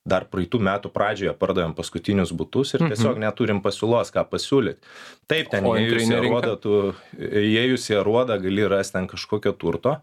dar 0.03 0.25
praeitų 0.27 0.59
metų 0.59 0.91
pradžioje 0.91 1.33
pardavėm 1.39 1.73
paskutinius 1.77 2.33
butus 2.35 2.73
ir 2.75 2.83
mhm. 2.83 2.91
tiesiog 2.91 3.21
neturim 3.23 3.61
pasiūlos, 3.63 4.11
ką 4.11 4.25
pasiūlyti. 4.27 4.83
Taip, 5.31 5.51
ten 5.53 5.67
įėjus 5.69 6.09
į 6.09 6.17
aruodą, 6.19 6.57
tu 6.59 6.73
įėjus 7.15 7.87
į 7.93 8.01
aruodą 8.01 8.37
gali 8.43 8.67
rasti 8.67 8.97
ten 8.97 9.07
kažkokio 9.11 9.55
turto. 9.55 10.01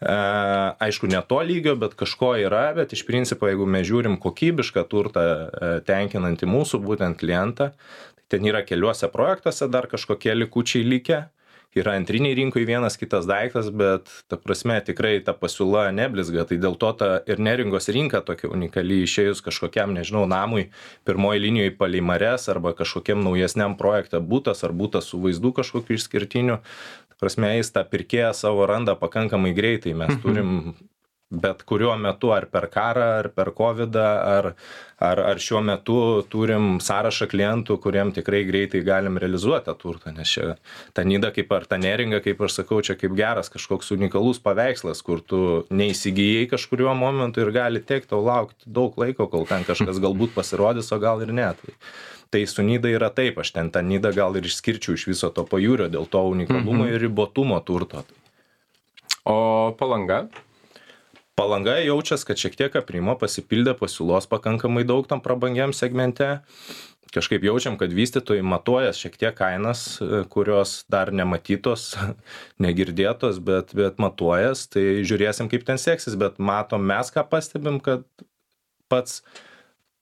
E, 0.00 0.16
aišku, 0.78 1.08
ne 1.10 1.22
to 1.26 1.40
lygio, 1.42 1.74
bet 1.78 1.96
kažko 1.98 2.36
yra, 2.38 2.68
bet 2.76 2.92
iš 2.94 3.02
principo, 3.06 3.48
jeigu 3.50 3.66
mes 3.66 3.86
žiūrim 3.88 4.18
kokybišką 4.22 4.84
turtą 4.90 5.24
e, 5.24 5.72
tenkinantį 5.88 6.46
mūsų 6.46 6.78
būtent 6.84 7.18
klientą, 7.18 7.72
tai 8.14 8.38
ten 8.38 8.46
yra 8.46 8.62
keliuose 8.62 9.10
projektuose 9.10 9.66
dar 9.72 9.90
kažkokie 9.90 10.36
likučiai 10.38 10.86
likę. 10.86 11.24
Yra 11.76 11.92
antrinėj 11.98 12.32
rinkoj 12.38 12.64
vienas 12.64 12.96
kitas 12.98 13.26
daiktas 13.28 13.68
bet 13.70 14.08
ta 14.30 14.38
prasme 14.40 14.78
tikrai 14.82 15.18
ta 15.22 15.34
pasiūla 15.36 15.90
neblizga. 15.94 16.46
Tai 16.48 16.56
dėl 16.62 16.78
to 16.80 16.90
ta 16.96 17.08
ir 17.28 17.42
neringos 17.44 17.90
rinka 17.92 18.22
tokia 18.24 18.48
unikali 18.48 19.02
išėjus 19.04 19.44
kažkokiam 19.44 19.92
nežinau 19.94 20.24
namui 20.30 20.70
pirmoj 21.06 21.36
linijoj 21.44 21.74
palei 21.78 22.00
marias 22.00 22.48
arba 22.48 22.72
kažkokiam 22.78 23.20
naujesniam 23.22 23.76
projekte 23.78 24.18
butas 24.18 24.64
ar 24.64 24.72
butas 24.72 25.12
su 25.12 25.20
vaizdu 25.20 25.52
kažkokiu 25.60 26.00
išskirtiniu 26.00 26.58
prasme 27.20 27.54
jis 27.56 27.72
tą 27.74 27.84
pirkėją 27.88 28.32
savo 28.36 28.66
randa 28.70 28.94
pakankamai 28.98 29.54
greitai 29.56 29.94
mes 29.94 30.14
mhm. 30.14 30.22
turim 30.24 30.54
bet 31.30 31.62
kuriuo 31.68 31.92
metu 32.00 32.30
ar 32.32 32.46
per 32.48 32.68
karą 32.72 33.08
ar 33.20 33.28
per 33.28 33.50
kovidą 33.52 34.04
ar 34.24 34.54
ar 34.98 35.20
ar 35.20 35.38
šiuo 35.38 35.60
metu 35.62 35.98
turim 36.32 36.78
sąrašą 36.80 37.28
klientų 37.28 37.76
kuriem 37.84 38.12
tikrai 38.16 38.40
greitai 38.48 38.80
galim 38.86 39.20
realizuot 39.20 39.68
tą 39.68 39.74
turtą 39.76 40.14
nes 40.16 40.32
čia 40.32 40.56
ta 40.96 41.04
nida 41.04 41.30
kaip 41.36 41.52
ar 41.52 41.66
ta 41.68 41.76
neringa 41.76 42.22
kaip 42.24 42.40
aš 42.40 42.62
sakau 42.62 42.80
čia 42.80 42.96
kaip 42.96 43.12
geras 43.18 43.52
kažkoks 43.52 43.92
unikalus 43.92 44.40
paveikslas 44.40 45.04
kur 45.04 45.20
tu 45.20 45.66
neįsigijai 45.68 46.48
kažkuriuo 46.48 46.96
momentu 46.96 47.44
ir 47.44 47.52
gali 47.52 47.84
tekt 47.84 48.08
tau 48.14 48.24
laukt 48.24 48.64
daug 48.64 48.96
laiko 48.96 49.28
kol 49.28 49.44
ten 49.44 49.68
kažkas 49.68 50.00
galbūt 50.00 50.32
pasirodys 50.34 50.92
o 50.92 50.98
gal 50.98 51.20
ir 51.22 51.32
ne. 51.32 51.52
Tai 51.60 51.76
tai 52.30 52.46
su 52.46 52.62
nida 52.62 52.88
yra 52.88 53.08
taip 53.12 53.38
aš 53.40 53.52
ten 53.56 53.70
tą 53.72 53.84
nidą 53.84 54.12
gal 54.16 54.36
ir 54.36 54.48
išskirčiau 54.48 54.96
iš 54.96 55.06
viso 55.08 55.30
to 55.32 55.44
pajūrio 55.48 55.88
dėl 55.92 56.08
to 56.08 56.24
unikalumo 56.32 56.84
mhm. 56.84 56.92
ir 56.92 57.00
ribotumo 57.04 57.60
turto. 57.60 58.04
O 59.24 59.76
palanga 59.78 60.26
palanga 61.38 61.76
jaučias 61.78 62.24
kad 62.26 62.40
šiek 62.40 62.56
tiek 62.58 62.76
aprimo 62.80 63.14
pasipildė 63.18 63.76
pasiūlos 63.78 64.26
pakankamai 64.30 64.82
daug 64.88 65.06
tam 65.06 65.22
prabangiam 65.22 65.74
segmente. 65.76 66.38
Kažkaip 67.14 67.44
jaučiam 67.46 67.78
kad 67.80 67.94
vystytojai 67.94 68.42
matuojas 68.44 68.98
šiek 69.00 69.14
tiek 69.16 69.36
kainas 69.38 69.84
kurios 70.34 70.82
dar 70.92 71.12
nematytos 71.14 71.92
negirdėtos 72.64 73.38
bet 73.44 73.70
bet 73.78 74.02
matuojas 74.02 74.66
tai 74.72 75.04
žiūrėsim 75.08 75.48
kaip 75.52 75.64
ten 75.68 75.80
seksis 75.80 76.18
bet 76.20 76.42
matom 76.42 76.84
mes 76.90 77.14
ką 77.14 77.24
pastebim 77.30 77.78
kad 77.80 78.04
pats 78.92 79.22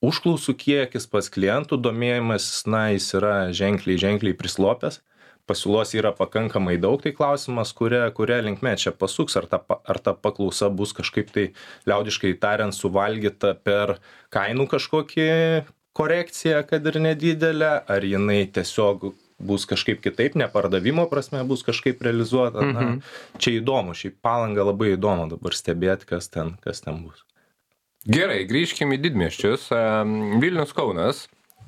užklausų 0.03 0.57
kiekis 0.57 1.07
pats 1.11 1.31
klientų 1.33 1.79
domėjimasis 1.85 2.65
na 2.67 2.89
jis 2.95 3.13
yra 3.17 3.37
ženkliai 3.55 4.01
ženkliai 4.01 4.35
prislopęs 4.37 4.99
pasiūlos 5.47 5.93
yra 5.97 6.11
pakankamai 6.15 6.77
daug 6.81 7.01
tai 7.03 7.13
klausimas 7.15 7.73
kuria 7.77 8.07
kuria 8.15 8.41
linkme 8.45 8.75
čia 8.79 8.91
pasuks 8.91 9.37
ar 9.39 9.47
ta 9.51 9.61
ar 9.67 10.01
ta 10.03 10.13
paklausa 10.13 10.69
bus 10.69 10.93
kažkaip 10.97 11.31
tai 11.35 11.45
liaudiškai 11.89 12.35
tariant 12.41 12.75
suvalgyta 12.75 13.55
per 13.67 13.97
kainų 14.33 14.67
kažkokį 14.75 15.29
korekciją 15.97 16.65
kad 16.69 16.91
ir 16.91 16.99
nedidelę 17.01 17.71
ar 17.87 18.05
jinai 18.05 18.43
tiesiog 18.53 19.09
bus 19.37 19.65
kažkaip 19.69 20.01
kitaip 20.01 20.35
ne 20.35 20.47
pardavimo 20.49 21.05
prasme 21.09 21.43
bus 21.45 21.63
kažkaip 21.63 22.01
realizuota. 22.01 22.65
Na 22.65 22.81
mhm. 22.81 22.99
čia 23.37 23.57
įdomu 23.59 23.93
šiaip 23.97 24.17
palangą 24.25 24.65
labai 24.71 24.95
įdomu 24.95 25.29
dabar 25.33 25.53
stebėt 25.53 26.05
kas 26.09 26.29
ten 26.33 26.55
kas 26.63 26.81
ten 26.85 27.03
bus. 27.05 27.23
Gerai 28.07 28.45
grįžkim 28.49 28.93
į 28.95 29.01
didmiesčius. 29.03 29.67
Vilnius 30.41 30.73
kaunas 30.75 31.25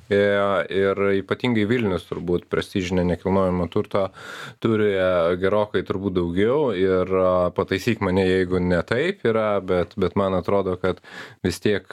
ir 0.09 1.01
ypatingai 1.19 1.65
Vilnius 1.69 2.07
turbūt 2.09 2.47
prestižinę 2.51 3.05
nekilnojamą 3.11 3.69
turtą 3.73 4.07
turi 4.63 4.91
e, 4.95 5.09
gerokai 5.41 5.83
turbūt 5.87 6.17
daugiau 6.17 6.69
ir 6.75 7.13
pataisyk 7.57 8.03
mane, 8.05 8.25
jeigu 8.27 8.61
ne 8.63 8.81
taip 8.87 9.25
yra, 9.27 9.51
bet, 9.61 9.95
bet 9.99 10.17
man 10.19 10.37
atrodo, 10.39 10.77
kad 10.81 11.03
vis 11.45 11.61
tiek 11.63 11.85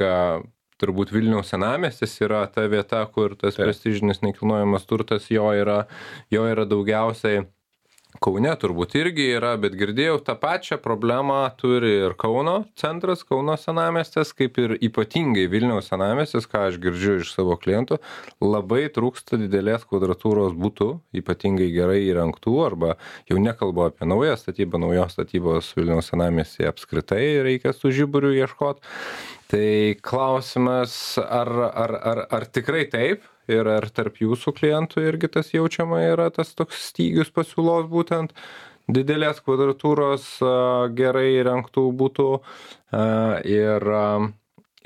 turbūt 0.80 1.12
Vilniaus 1.14 1.50
senamestis 1.52 2.16
yra 2.25 2.44
ta 2.52 2.66
vieta, 2.70 3.02
kur 3.12 3.37
tas 3.40 3.56
prestižinis 3.56 4.23
nekilnojamas 4.25 4.85
turtas 4.88 5.30
jo 5.32 5.49
yra, 5.56 5.85
jo 6.32 6.44
yra 6.49 6.66
daugiausiai 6.68 7.46
kaune 8.23 8.52
turbūt 8.61 8.96
irgi 8.99 9.28
yra 9.37 9.54
bet 9.61 9.76
girdėjau 9.78 10.18
tą 10.26 10.37
pačią 10.40 10.78
problemą 10.82 11.38
turi 11.61 11.92
ir 12.06 12.16
kauno 12.18 12.56
centras 12.78 13.25
kauno 13.26 13.56
senamiestis 13.61 14.32
kaip 14.37 14.58
ir 14.62 14.76
ypatingai 14.88 15.46
vilniaus 15.52 15.90
senamiestis 15.92 16.49
ką 16.50 16.66
aš 16.70 16.80
girdžiu 16.82 17.18
iš 17.23 17.32
savo 17.37 17.58
klientų 17.61 18.00
labai 18.44 18.87
trūksta 18.94 19.40
didelės 19.40 19.87
kvadratūros 19.88 20.56
butų 20.56 20.90
ypatingai 21.23 21.70
gerai 21.75 22.00
įrengtų 22.08 22.56
arba 22.64 22.96
jau 23.30 23.40
nekalbu 23.42 23.88
apie 23.88 24.08
naują 24.08 24.37
statybą 24.40 24.80
naujos 24.82 25.16
statybos 25.16 25.73
vilniaus 25.76 26.11
senamiestyje 26.12 26.70
apskritai 26.73 27.25
reikia 27.46 27.73
su 27.76 27.92
žiburiu 27.94 28.35
ieškot. 28.37 28.82
Tai 29.46 29.94
klausimas 30.02 31.18
ar 31.23 31.50
ar 31.70 31.94
ar 32.12 32.26
ar 32.35 32.46
tikrai 32.50 32.87
taip 32.90 33.25
ir 33.52 33.68
ar 33.70 33.88
tarp 33.94 34.20
jūsų 34.22 34.54
klientų 34.56 35.04
irgi 35.06 35.30
tas 35.38 35.52
jaučiama 35.54 36.02
yra 36.06 36.30
tas 36.34 36.54
toks 36.58 36.88
stygius 36.90 37.32
pasiūlos 37.34 37.88
būtent 37.90 38.34
didelės 38.86 39.40
kvadratūros 39.42 40.28
gerai 40.98 41.28
įrengtų 41.40 41.88
butų 42.02 42.28
ir, 43.50 43.88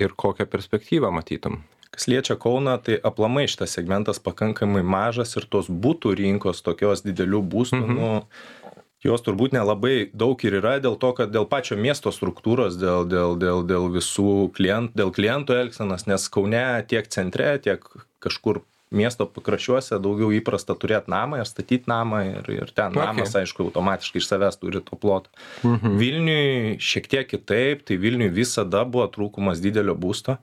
ir 0.01 0.15
kokią 0.25 0.49
perspektyvą 0.49 1.13
matytum? 1.13 1.61
Kas 1.91 2.07
liečia 2.07 2.37
Kauną, 2.39 2.77
tai 2.79 2.95
aplamai 3.03 3.49
šitas 3.51 3.73
segmentas 3.75 4.21
pakankamai 4.23 4.79
mažas 4.79 5.35
ir 5.35 5.45
tos 5.51 5.67
būtų 5.67 6.15
rinkos 6.15 6.63
tokios 6.63 7.03
didelių 7.03 7.41
būstų, 7.51 7.81
mhm. 7.83 7.97
nu, 7.97 8.77
jos 9.03 9.25
turbūt 9.25 9.51
nelabai 9.57 10.07
daug 10.13 10.39
ir 10.45 10.55
yra 10.61 10.77
dėl 10.79 10.95
to, 11.01 11.11
kad 11.17 11.33
dėl 11.33 11.49
pačio 11.51 11.75
miesto 11.75 12.13
struktūros, 12.15 12.77
dėl, 12.79 13.03
dėl, 13.11 13.35
dėl, 13.41 13.65
dėl 13.67 13.89
visų 13.91 14.51
klientų, 14.55 14.95
dėl 15.01 15.11
klientų 15.17 15.57
elgsenos, 15.65 16.07
nes 16.07 16.29
Kaune 16.31 16.63
tiek 16.87 17.11
centre, 17.11 17.57
tiek 17.59 17.83
kažkur 18.23 18.61
miesto 18.91 19.25
pakraščiuose 19.31 19.99
daugiau 20.03 20.33
įprasta 20.35 20.75
turėt 20.75 21.07
namą 21.11 21.39
ir 21.41 21.47
statyt 21.47 21.87
namą 21.87 22.21
ir, 22.27 22.49
ir 22.51 22.71
ten 22.75 22.93
namas, 22.95 23.33
aišku, 23.39 23.69
automatiškai 23.69 24.19
iš 24.19 24.27
savęs 24.27 24.59
turi 24.59 24.83
to 24.83 24.99
plotą. 24.99 25.31
Mhm. 25.63 25.95
Vilniui 26.01 26.79
šiek 26.83 27.07
tiek 27.11 27.29
kitaip, 27.31 27.85
tai 27.87 27.99
Vilniui 28.01 28.31
visada 28.35 28.83
buvo 28.83 29.07
trūkumas 29.11 29.63
didelio 29.63 29.95
būsto. 29.95 30.37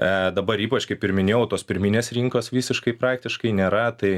E, 0.00 0.10
dabar 0.34 0.62
ypač, 0.62 0.88
kaip 0.90 1.06
ir 1.06 1.14
minėjau, 1.16 1.44
tos 1.54 1.66
pirminės 1.66 2.10
rinkos 2.16 2.50
visiškai 2.54 2.96
praktiškai 2.98 3.54
nėra, 3.54 3.86
tai 4.00 4.14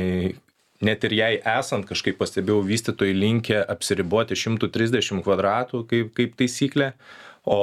net 0.83 1.05
ir 1.07 1.17
jai 1.17 1.33
esant 1.59 1.87
kažkaip 1.89 2.19
pastebėjau 2.21 2.63
vystytojai 2.67 3.15
linkę 3.17 3.61
apsiriboti 3.75 4.39
130 4.39 5.23
kvadratų 5.27 5.85
kaip, 5.91 6.13
kaip 6.17 6.35
taisyklė, 6.41 6.93
o 7.45 7.61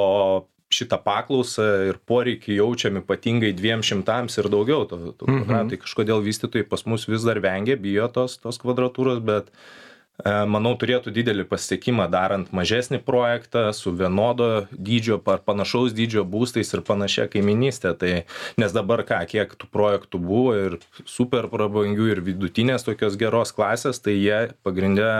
šitą 0.70 1.00
paklausą 1.02 1.66
ir 1.90 1.98
poreikį 2.06 2.60
jaučiam 2.60 3.00
ypatingai 3.02 3.52
dviem 3.56 3.82
šimtams 3.86 4.38
ir 4.38 4.48
daugiau 4.52 4.86
tų, 4.88 5.02
tų 5.18 5.28
mhm. 5.28 5.44
kvadratų. 5.44 5.82
Kažkodėl 5.84 6.24
vystytojai 6.24 6.66
pas 6.70 6.86
mus 6.86 7.08
vis 7.10 7.26
dar 7.26 7.42
vengia, 7.42 7.78
bijo 7.80 8.06
tos, 8.14 8.38
tos 8.42 8.60
kvadratūros, 8.62 9.18
bet 9.26 9.50
e, 9.50 10.30
manau 10.46 10.76
turėtų 10.78 11.10
didelį 11.16 11.48
pasiekimą 11.50 12.06
darant 12.12 12.54
mažesnį 12.54 13.02
projektą 13.02 13.66
su 13.74 13.90
vienodo 13.98 14.68
dydžio 14.70 15.18
ar 15.34 15.42
panašaus 15.42 15.94
dydžio 15.96 16.22
būstais 16.22 16.70
ir 16.76 16.86
panašia 16.86 17.26
kaiminystė. 17.32 17.96
Tai, 17.98 18.16
nes 18.62 18.76
dabar 18.76 19.02
ką, 19.08 19.24
kiek 19.30 19.58
tų 19.58 19.70
projektų 19.74 20.22
buvo 20.22 20.54
ir 20.54 20.78
super 21.02 21.50
prabangių 21.50 22.12
ir 22.14 22.26
vidutinės 22.30 22.86
tokios 22.86 23.18
geros 23.18 23.50
klasės, 23.56 23.98
tai 23.98 24.20
jie 24.20 24.44
pagrindė 24.62 25.10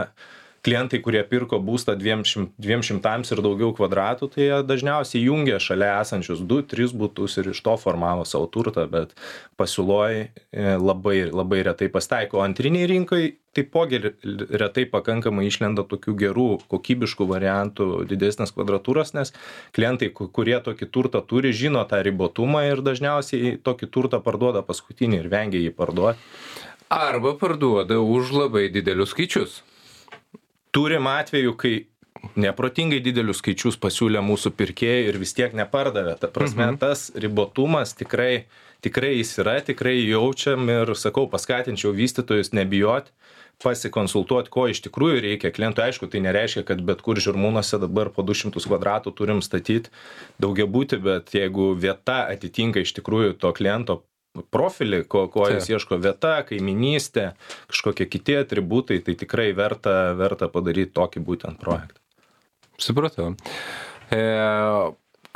klientai 0.67 1.01
kurie 1.05 1.23
pirko 1.29 1.59
būstą 1.65 1.95
dviem 1.99 2.23
šim 2.29 2.51
dviem 2.61 2.83
šimtams 2.85 3.33
ir 3.33 3.41
daugiau 3.45 3.73
kvadratų 3.77 4.29
tai 4.35 4.47
jie 4.47 4.59
dažniausiai 4.69 5.23
jungia 5.25 5.61
šalia 5.63 5.95
esančius 6.03 6.43
du 6.45 6.61
tris 6.63 6.93
butus 6.93 7.39
ir 7.41 7.51
iš 7.55 7.63
to 7.65 7.77
formavo 7.81 8.27
savo 8.29 8.49
turtą 8.53 8.85
bet 8.91 9.15
pasiūloj 9.61 10.19
e, 10.21 10.27
labai 10.77 11.31
labai 11.31 11.63
retai 11.67 11.89
pasitaiko. 11.93 12.43
Antrinėj 12.45 12.89
rinkoj 12.93 13.25
taipogi 13.57 14.03
retai 14.61 14.85
pakankamai 14.91 15.47
išlenda 15.49 15.87
tokių 15.89 16.15
gerų 16.21 16.49
kokybiškų 16.71 17.27
variantų 17.33 17.89
didesnės 18.11 18.53
kvadratūros 18.55 19.15
nes 19.17 19.33
klientai 19.77 20.13
kurie 20.15 20.59
tokį 20.67 20.91
turtą 20.93 21.25
turi 21.27 21.55
žino 21.57 21.83
tą 21.89 22.03
ribotumą 22.07 22.67
ir 22.69 22.85
dažniausiai 22.85 23.57
tokį 23.65 23.91
turtą 23.97 24.21
parduoda 24.23 24.63
paskutinį 24.67 25.25
ir 25.25 25.33
vengia 25.33 25.65
jį 25.65 25.73
parduot 25.75 26.21
arba 26.91 27.35
parduoda 27.39 27.99
už 28.03 28.33
labai 28.35 28.69
didelius 28.75 29.15
skaičius 29.15 29.61
turim 30.75 31.09
atvejų 31.11 31.55
kai 31.61 31.75
neprotingai 32.41 33.01
didelius 33.03 33.41
skaičius 33.41 33.79
pasiūlė 33.81 34.21
mūsų 34.25 34.53
pirkėjai 34.59 35.09
ir 35.09 35.19
vis 35.21 35.33
tiek 35.37 35.55
nepardavė. 35.57 36.17
Ta 36.21 36.29
prasme, 36.33 36.67
mhm. 36.67 36.81
tas 36.83 37.09
ribotumas 37.17 37.95
tikrai, 37.97 38.47
tikrai 38.85 39.15
jis 39.17 39.37
yra, 39.43 39.59
tikrai 39.65 39.97
jaučiam 40.03 40.69
ir 40.73 40.95
sakau, 40.99 41.27
paskatinčiau 41.33 41.95
vystytojus 41.97 42.53
nebijoti 42.57 43.15
pasikonsultuoti, 43.61 44.49
ko 44.53 44.67
iš 44.73 44.79
tikrųjų 44.87 45.21
reikia 45.25 45.51
klientui. 45.53 45.85
Aišku, 45.85 46.09
tai 46.09 46.23
nereiškia, 46.25 46.65
kad 46.69 46.81
bet 46.87 47.03
kur 47.05 47.21
žirmūnuose 47.21 47.81
dabar 47.83 48.09
po 48.15 48.25
200 48.25 48.57
kvadratų 48.57 49.13
turim 49.17 49.43
statyti 49.45 49.93
daugia 50.41 50.65
būti, 50.65 50.97
bet 51.05 51.35
jeigu 51.37 51.75
vieta 51.77 52.23
atitinka 52.33 52.81
iš 52.81 52.95
tikrųjų 52.97 53.37
to 53.43 53.53
kliento 53.57 54.01
profilį, 54.55 55.03
ko, 55.11 55.27
ko 55.33 55.49
jis 55.51 55.69
ieško 55.73 55.99
vieta, 56.03 56.39
kaiminystė, 56.47 57.33
kažkokie 57.73 58.07
kiti 58.11 58.39
atributai, 58.41 59.01
tai 59.05 59.17
tikrai 59.19 59.51
verta, 59.57 60.15
verta 60.19 60.51
padaryti 60.53 60.95
tokį 60.97 61.25
būtent 61.27 61.63
projektą. 61.63 61.99
Supratau. 62.81 63.33
E, 64.11 64.21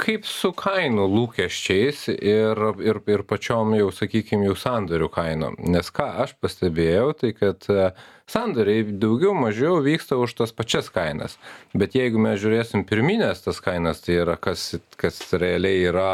kaip 0.01 0.27
su 0.27 0.51
kainų 0.57 1.05
lūkesčiais 1.11 2.07
ir, 2.15 2.61
ir, 2.83 3.01
ir 3.11 3.25
pačiom 3.29 3.75
jau, 3.79 3.91
sakykime, 3.95 4.49
jau 4.49 4.57
sandorių 4.59 5.11
kainom? 5.13 5.59
Nes 5.75 5.91
ką 5.95 6.09
aš 6.25 6.35
pastebėjau, 6.43 7.13
tai 7.21 7.35
kad 7.37 7.69
e, 7.71 7.91
sandoriai 8.31 8.87
daugiau 8.89 9.35
mažiau 9.39 9.79
vyksta 9.85 10.19
už 10.21 10.35
tas 10.41 10.55
pačias 10.57 10.91
kainas. 10.95 11.37
Bet 11.77 11.99
jeigu 11.99 12.23
mes 12.23 12.41
žiūrėsim 12.43 12.87
pirminės 12.89 13.45
tas 13.47 13.61
kainas, 13.65 14.03
tai 14.07 14.19
yra 14.25 14.39
kas, 14.41 14.73
kas 15.01 15.21
realiai 15.35 15.85
yra 15.91 16.11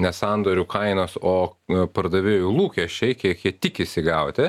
ne 0.00 0.12
sandorių 0.14 0.66
kainos, 0.70 1.18
o 1.20 1.36
e, 1.68 1.84
pardavėjų 1.94 2.54
lūkesčiai, 2.56 3.18
kiek 3.18 3.44
jie 3.46 3.52
tikisi 3.52 4.04
gauti, 4.06 4.48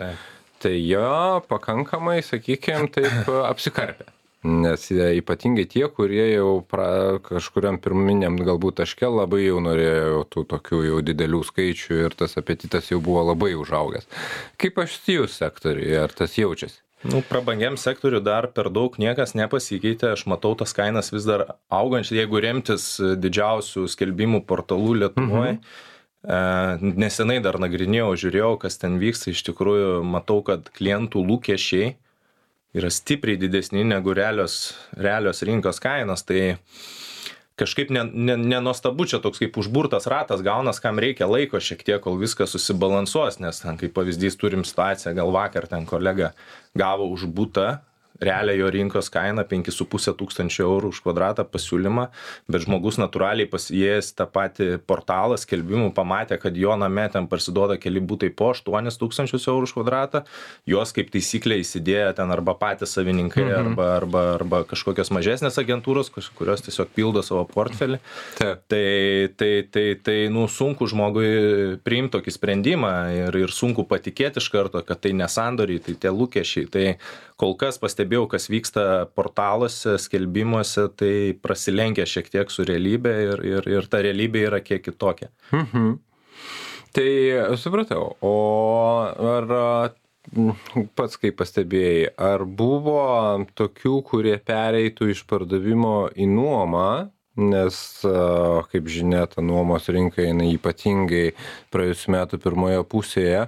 tai 0.62 0.74
jo 0.80 1.42
pakankamai, 1.50 2.22
sakykime, 2.26 2.90
taip 2.96 3.32
apsikarpia. 3.46 4.10
Nes 4.42 4.88
ypatingai 4.90 5.68
tie 5.70 5.86
kurie 5.94 6.24
jau 6.32 6.64
pra 6.66 7.20
kažkuriam 7.22 7.78
pirminiam 7.78 8.40
galbūt 8.42 8.80
taške 8.80 9.06
labai 9.06 9.44
jau 9.44 9.60
norėjo 9.62 10.24
tų 10.34 10.48
tokių 10.56 10.80
jau 10.88 11.02
didelių 11.06 11.44
skaičių 11.46 12.00
ir 12.08 12.16
tas 12.18 12.34
apetitas 12.42 12.90
jau 12.90 12.98
buvo 13.06 13.22
labai 13.28 13.52
užaugęs. 13.54 14.10
Kaip 14.58 14.80
pasijus 14.80 15.38
sektoriuje 15.38 16.02
ar 16.02 16.18
tas 16.18 16.40
jaučiasi 16.42 16.82
nu 17.08 17.22
prabangiam 17.26 17.78
sektoriui 17.80 18.22
dar 18.26 18.48
per 18.56 18.70
daug 18.74 18.98
niekas 19.02 19.34
nepasikeitė. 19.38 20.14
Aš 20.16 20.26
matau 20.30 20.54
tas 20.60 20.74
kainas 20.78 21.12
vis 21.14 21.26
dar 21.28 21.46
augančias. 21.74 22.20
Jeigu 22.22 22.42
remtis 22.44 22.92
didžiausių 23.00 23.88
skelbimų 23.92 24.46
portalų 24.50 25.00
lietuvoj 25.06 25.56
mhm. 25.56 25.64
E, 26.22 26.38
nesenai 27.02 27.40
dar 27.42 27.58
nagrinėjau 27.58 28.12
žiūrėjau 28.24 28.52
kas 28.62 28.78
ten 28.78 29.00
vyksta. 29.02 29.32
Iš 29.34 29.42
tikrųjų 29.48 30.02
matau 30.06 30.44
kad 30.46 30.68
klientų 30.76 31.24
lūkesčiai 31.26 31.96
yra 32.78 32.92
stipriai 32.94 33.40
didesni 33.42 33.84
negu 33.88 34.14
realios, 34.16 34.76
realios 34.94 35.42
rinkos 35.48 35.82
kainos, 35.84 36.24
tai 36.24 36.60
kažkaip 37.60 37.92
nenuostabu 37.92 39.04
ne, 39.04 39.08
ne 39.08 39.12
čia 39.12 39.20
toks 39.24 39.42
kaip 39.44 39.58
užburtas 39.60 40.08
ratas 40.10 40.44
gaunas, 40.46 40.80
kam 40.84 41.00
reikia 41.02 41.28
laiko 41.30 41.60
šiek 41.60 41.84
tiek, 41.84 42.02
kol 42.04 42.18
viskas 42.22 42.54
susibalansuos, 42.56 43.40
nes 43.44 43.62
ten 43.64 43.80
kaip 43.82 43.94
pavyzdys 43.98 44.40
turim 44.40 44.66
situaciją, 44.68 45.14
gal 45.18 45.34
vakar 45.36 45.68
ten 45.70 45.86
kolega 45.90 46.32
gavo 46.78 47.10
už 47.12 47.28
būtą 47.30 47.82
realią 48.22 48.56
jo 48.60 48.70
rinkos 48.70 49.10
kainą 49.14 49.44
penkis 49.50 49.78
su 49.80 49.88
puse 49.90 50.14
tūkstančio 50.18 50.66
eurų 50.68 50.92
už 50.94 51.02
kvadratą 51.06 51.46
pasiūlymą 51.50 52.08
bet 52.52 52.66
žmogus 52.66 53.00
natūraliai 53.02 53.50
pasiėjęs 53.50 54.14
tą 54.18 54.28
patį 54.32 54.68
portalą 54.88 55.40
skelbimų 55.42 55.92
pamatė 55.98 56.38
kad 56.42 56.58
jo 56.58 56.76
name 56.80 57.08
ten 57.14 57.28
parsiduoda 57.32 57.80
keli 57.82 58.04
butai 58.04 58.30
po 58.30 58.52
aštuonis 58.54 59.00
tūkstančius 59.02 59.48
eurų 59.50 59.70
už 59.70 59.76
kvadratą 59.78 60.24
juos 60.70 60.94
kaip 60.96 61.10
taisyklė 61.14 61.62
įsidėję 61.64 62.12
ten 62.20 62.34
arba 62.36 62.56
patys 62.62 62.94
savininkai 62.98 63.46
mhm. 63.48 63.58
arba 63.62 63.90
arba 63.98 64.24
arba 64.36 64.62
kažkokios 64.70 65.12
mažesnės 65.16 65.58
agentūros 65.62 66.14
kurios 66.14 66.66
tiesiog 66.68 66.94
pildo 66.96 67.26
savo 67.26 67.44
portfelį 67.50 68.00
Taip. 68.38 68.64
tai 68.72 68.86
tai 69.38 69.52
tai 69.72 69.88
tai 70.04 70.18
nu 70.34 70.46
sunku 70.52 70.88
žmogui 70.92 71.82
priimt 71.86 72.14
tokį 72.14 72.38
sprendimą 72.38 72.94
ir 73.18 73.42
ir 73.42 73.56
sunku 73.56 73.88
patikėt 73.90 74.38
iš 74.42 74.52
karto 74.54 74.84
kad 74.86 75.02
tai 75.02 75.16
ne 75.18 75.28
sandoriai 75.32 75.82
tai 75.82 75.98
tie 75.98 76.14
lūkesčiai 76.14 76.70
tai 76.72 76.86
kol 77.42 77.56
kas 77.58 77.80
pastebėjau 77.82 78.11
kas 78.32 78.50
vyksta 78.52 78.86
portaluose 79.16 79.98
skelbimuose 80.02 80.88
tai 81.00 81.16
prasilenkia 81.42 82.08
šiek 82.10 82.32
tiek 82.34 82.52
su 82.54 82.66
realybe 82.68 83.14
ir 83.28 83.46
ir 83.54 83.70
ir 83.72 83.90
ta 83.92 84.04
realybė 84.04 84.48
yra 84.50 84.62
kiek 84.64 84.84
kitokia 84.86 85.32
mhm. 85.52 85.96
tai 86.96 87.10
supratau 87.62 88.16
o 88.22 88.36
ar 89.36 89.56
pats 90.96 91.18
kaip 91.22 91.40
pastebėjai 91.42 92.12
ar 92.22 92.46
buvo 92.46 93.02
tokių 93.58 93.96
kurie 94.06 94.38
pereitų 94.38 95.10
iš 95.16 95.26
pardavimo 95.30 96.12
į 96.14 96.30
nuomą 96.30 96.92
nes 97.42 97.76
kaip 98.72 98.90
žinia 98.92 99.26
ta 99.32 99.42
nuomos 99.42 99.88
rinka 99.90 100.22
jinai 100.22 100.52
ypatingai 100.58 101.32
praėjusių 101.74 102.16
metų 102.18 102.42
pirmoje 102.44 102.84
pusėje 102.92 103.46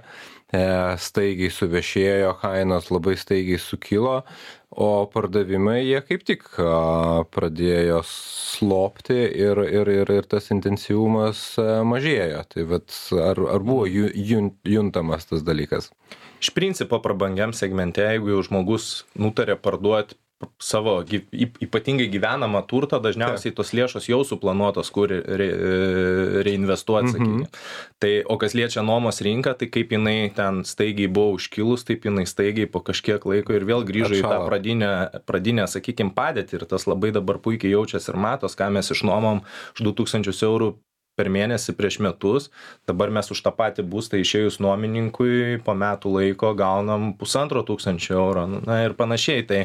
staigiai 0.53 1.49
suvešėjo, 1.53 2.35
kainos 2.41 2.91
labai 2.93 3.15
staigiai 3.17 3.59
sukilo, 3.61 4.21
o 4.73 5.05
pardavimai 5.13 5.79
jie 5.83 5.99
kaip 6.05 6.25
tik 6.25 6.45
pradėjo 7.33 8.01
slopti 8.09 9.17
ir, 9.17 9.61
ir, 9.65 9.91
ir, 10.01 10.11
ir 10.17 10.29
tas 10.29 10.49
intensyvumas 10.53 11.43
e, 11.61 11.67
mažėjo. 11.85 12.41
Tai 12.53 12.65
vat, 12.69 12.97
ar, 13.21 13.41
ar 13.55 13.65
buvo 13.65 13.87
juntamas 13.89 15.29
tas 15.29 15.45
dalykas? 15.45 15.91
Iš 16.43 16.51
principo 16.55 16.99
prabangiam 17.01 17.53
segmente, 17.55 18.03
jeigu 18.03 18.33
jau 18.33 18.43
žmogus 18.49 19.05
nutarė 19.17 19.57
parduoti 19.61 20.17
savo 20.59 20.97
ypatingai 21.63 22.09
gyvenamą 22.11 22.63
turtą, 22.67 22.99
dažniausiai 23.03 23.53
tos 23.55 23.71
lėšos 23.75 24.09
jau 24.09 24.21
suplanuotos, 24.27 24.89
kur 24.91 25.13
re, 26.43 26.53
reinvestuoti, 26.53 27.09
mhm. 27.09 27.17
sakykime. 27.17 27.47
Tai, 28.03 28.13
o 28.29 28.37
kas 28.41 28.55
liečia 28.57 28.83
nuomos 28.85 29.21
rinką, 29.23 29.55
tai 29.59 29.69
kaip 29.71 29.93
jinai 29.95 30.31
ten 30.35 30.63
staigiai 30.67 31.09
buvo 31.11 31.37
užkilus, 31.37 31.85
taip 31.87 32.07
jinai 32.09 32.25
staigiai 32.29 32.69
po 32.69 32.83
kažkiek 32.85 33.23
laiko 33.25 33.55
ir 33.55 33.67
vėl 33.67 33.85
grįžo 33.87 34.11
Atšalo. 34.11 34.21
į 34.21 34.31
tą 34.31 34.39
pradinę, 34.47 34.93
pradinę 35.29 35.67
sakykime, 35.71 36.13
padėtį 36.15 36.59
ir 36.59 36.65
tas 36.69 36.87
labai 36.89 37.13
dabar 37.15 37.39
puikiai 37.43 37.73
jaučiasi 37.73 38.13
ir 38.13 38.19
matos, 38.19 38.57
ką 38.59 38.69
mes 38.75 38.91
išnuomom 38.93 39.45
už 39.75 39.87
2000 39.87 40.49
eurų 40.49 40.73
per 41.17 41.29
mėnesį 41.29 41.75
prieš 41.77 41.99
metus 42.01 42.49
dabar 42.89 43.11
mes 43.13 43.29
už 43.33 43.43
tą 43.45 43.53
patį 43.53 43.85
būstą 43.89 44.17
išėjus 44.21 44.59
nuomininkui 44.63 45.59
po 45.65 45.75
metų 45.77 46.15
laiko 46.17 46.53
gaunam 46.57 47.11
pusantro 47.19 47.61
tūkstančio 47.67 48.17
eurų 48.17 48.47
na 48.65 48.79
ir 48.87 48.97
panašiai 48.97 49.45
tai 49.49 49.61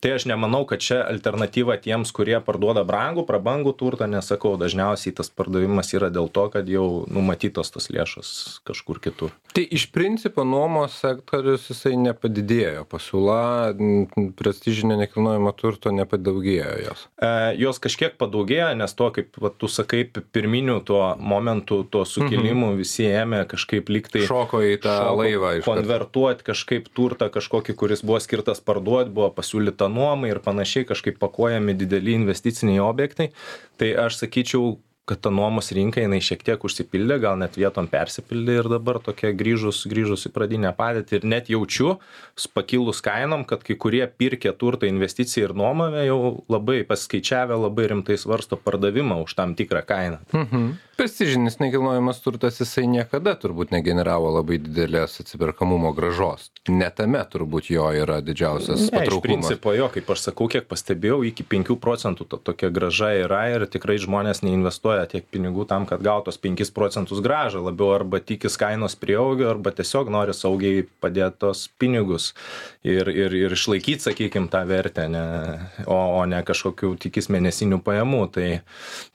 tai 0.00 0.14
aš 0.16 0.24
nemanau 0.30 0.64
kad 0.64 0.80
čia 0.80 1.02
alternatyva 1.04 1.76
tiems 1.84 2.12
kurie 2.16 2.38
parduoda 2.44 2.86
brangų 2.88 3.26
prabangų 3.28 3.74
turtą 3.76 4.08
nes 4.08 4.30
sakau 4.32 4.54
dažniausiai 4.60 5.12
tas 5.16 5.28
pardavimas 5.28 5.92
yra 5.92 6.08
dėl 6.12 6.30
to 6.32 6.46
kad 6.54 6.68
jau 6.72 7.04
numatytos 7.12 7.68
tos 7.74 7.90
lėšos 7.92 8.30
kažkur 8.64 9.00
kitur. 9.04 9.34
Tai 9.52 9.64
iš 9.66 9.88
principo 9.92 10.44
nuomos 10.46 10.94
sektorius 11.02 11.66
jisai 11.68 11.96
nepadidėjo. 12.00 12.86
Pasiūla 12.90 13.40
prestižinio 14.38 14.96
nekilnojamo 15.02 15.52
turto 15.58 15.92
nepadaugėjo 15.92 16.76
jos. 16.86 17.04
E, 17.20 17.30
jos 17.60 17.82
kažkiek 17.82 18.16
padaugėjo 18.20 18.70
nes 18.80 18.96
to 18.96 19.10
kaip 19.18 19.36
va 19.42 19.52
tu 19.52 19.68
sakai 19.68 20.06
pirminiu 20.08 20.78
tuo 20.86 21.02
momentu 21.18 21.82
tuo 21.84 22.06
sukilimu 22.08 22.72
mhm. 22.72 22.80
visi 22.80 23.08
ėmė 23.10 23.42
kažkaip 23.50 23.92
lyg 23.92 24.08
tai 24.12 24.24
šoko 24.30 24.62
į 24.64 24.78
tą 24.80 24.96
šoko 24.96 25.20
laivą 25.20 25.52
konvertuot 25.66 26.44
kažkaip 26.46 26.88
turtą 26.96 27.28
kažkokį 27.32 27.76
kuris 27.76 28.04
buvo 28.06 28.20
skirtas 28.22 28.64
parduot 28.64 29.12
buvo 29.12 29.28
pasiūlyta 29.36 29.89
nuomai 29.92 30.30
ir 30.34 30.40
panašiai 30.44 30.86
kažkaip 30.88 31.18
pakuojami 31.22 31.74
dideli 31.82 32.14
investiciniai 32.18 32.82
objektai 32.84 33.30
tai 33.80 33.92
aš 34.06 34.22
sakyčiau 34.24 34.76
kad 35.08 35.20
ta 35.20 35.30
nuomos 35.30 35.72
rinka 35.74 36.02
jinai 36.02 36.20
šiek 36.22 36.42
tiek 36.46 36.64
užsipildė 36.66 37.18
gal 37.22 37.38
net 37.40 37.56
vietom 37.58 37.88
persipildė 37.90 38.58
ir 38.60 38.68
dabar 38.70 39.00
tokia 39.02 39.32
grįžus 39.36 39.82
grįžus 39.90 40.28
į 40.28 40.32
pradinę 40.34 40.72
padėtį 40.76 41.20
ir 41.20 41.26
net 41.32 41.50
jaučiu 41.52 41.96
pakilus 42.54 43.02
kainom 43.04 43.44
kad 43.48 43.64
kai 43.66 43.76
kurie 43.80 44.04
pirkę 44.06 44.52
turtą 44.58 44.88
investicijai 44.90 45.48
ir 45.48 45.56
nuomai 45.56 46.06
jau 46.06 46.20
labai 46.52 46.82
pasiskaičiavę 46.88 47.58
labai 47.64 47.88
rimtai 47.94 48.18
svarsto 48.20 48.58
pardavimą 48.60 49.22
už 49.24 49.34
tam 49.38 49.56
tikrą 49.58 49.82
kainą. 49.86 50.22
Mhm. 50.34 50.70
Prestižinis 51.00 51.56
nekilnojamas 51.62 52.20
turtas 52.20 52.60
jisai 52.60 52.84
niekada 52.90 53.32
turbūt 53.40 53.72
negeneravo 53.72 54.34
labai 54.36 54.58
didelės 54.60 55.20
atsiperkamumo 55.22 55.94
grąžos 55.96 56.50
ne 56.68 56.88
tame 56.92 57.20
turbūt 57.32 57.70
jo 57.72 57.86
yra 57.96 58.18
didžiausias 58.24 58.86
ne, 58.86 58.90
patrauklumas. 58.92 59.16
Iš 59.16 59.22
principo 59.48 59.72
jo, 59.72 59.88
kaip 59.92 60.10
aš 60.12 60.24
sakau, 60.28 60.48
kiek 60.52 60.66
pastebėjau, 60.68 61.20
iki 61.30 61.46
5 61.46 61.76
procentų 61.80 62.26
to, 62.28 62.40
tokia 62.50 62.68
graža 62.74 63.12
yra 63.22 63.42
ir 63.54 63.64
tikrai 63.70 63.96
žmonės 64.02 64.42
neinvestuoja 64.44 64.89
tiek 65.10 65.26
pinigų 65.32 65.66
tam, 65.70 65.86
kad 65.88 66.02
gautos 66.04 66.38
5 66.40 66.72
procentus 66.76 67.22
gražą, 67.24 67.62
labiau 67.64 67.94
arba 67.96 68.20
tikis 68.20 68.58
kainos 68.60 68.96
prieaugio, 69.00 69.48
arba 69.54 69.72
tiesiog 69.74 70.10
nori 70.12 70.36
saugiai 70.36 70.84
padėti 71.02 71.40
tos 71.46 71.66
pinigus 71.80 72.32
ir, 72.84 73.08
ir, 73.08 73.34
ir 73.34 73.56
išlaikyti, 73.56 74.04
sakykime, 74.10 74.50
tą 74.52 74.62
vertę, 74.68 75.08
ne, 75.12 75.24
o, 75.86 75.98
o 76.20 76.22
ne 76.28 76.42
kažkokių 76.46 76.94
tikis 77.00 77.30
mėnesinių 77.32 77.80
pajamų. 77.86 78.22
Tai, 78.34 78.48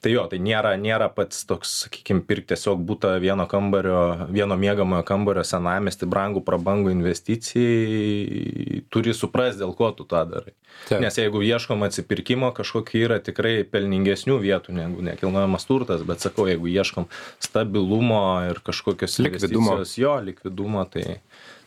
tai 0.02 0.12
jo, 0.12 0.26
tai 0.30 0.42
nėra, 0.42 0.74
nėra 0.80 1.08
pats 1.14 1.46
toks 1.48 1.76
sakykim 1.86 2.22
pirkt 2.26 2.48
tiesiog 2.52 2.80
butą 2.86 3.20
vieno 3.20 3.46
kambario 3.50 4.26
vieno 4.30 4.56
miegamojo 4.56 5.02
kambario 5.06 5.44
senamiesty 5.46 6.06
brangų 6.08 6.42
prabangų 6.46 6.90
investicijai 6.94 8.82
turi 8.92 9.14
suprast 9.14 9.58
dėl 9.60 9.74
ko 9.76 9.90
tu 9.96 10.04
tą 10.08 10.24
darai 10.28 10.54
Taip. 10.88 11.00
nes 11.02 11.18
jeigu 11.18 11.42
ieškom 11.42 11.82
atsipirkimo 11.86 12.52
kažkokio 12.56 13.04
yra 13.06 13.18
tikrai 13.24 13.64
pelningesnių 13.70 14.38
vietų 14.42 14.76
negu 14.76 15.04
nekilnojamas 15.06 15.65
turtas 15.68 16.06
bet 16.06 16.24
sakau 16.24 16.48
jeigu 16.50 16.70
ieškom 16.72 17.10
stabilumo 17.42 18.24
ir 18.48 18.62
kažkokios 18.66 19.20
likvidumo 19.26 19.78
jo 19.96 20.16
likvidumo 20.30 20.88
tai 20.90 21.20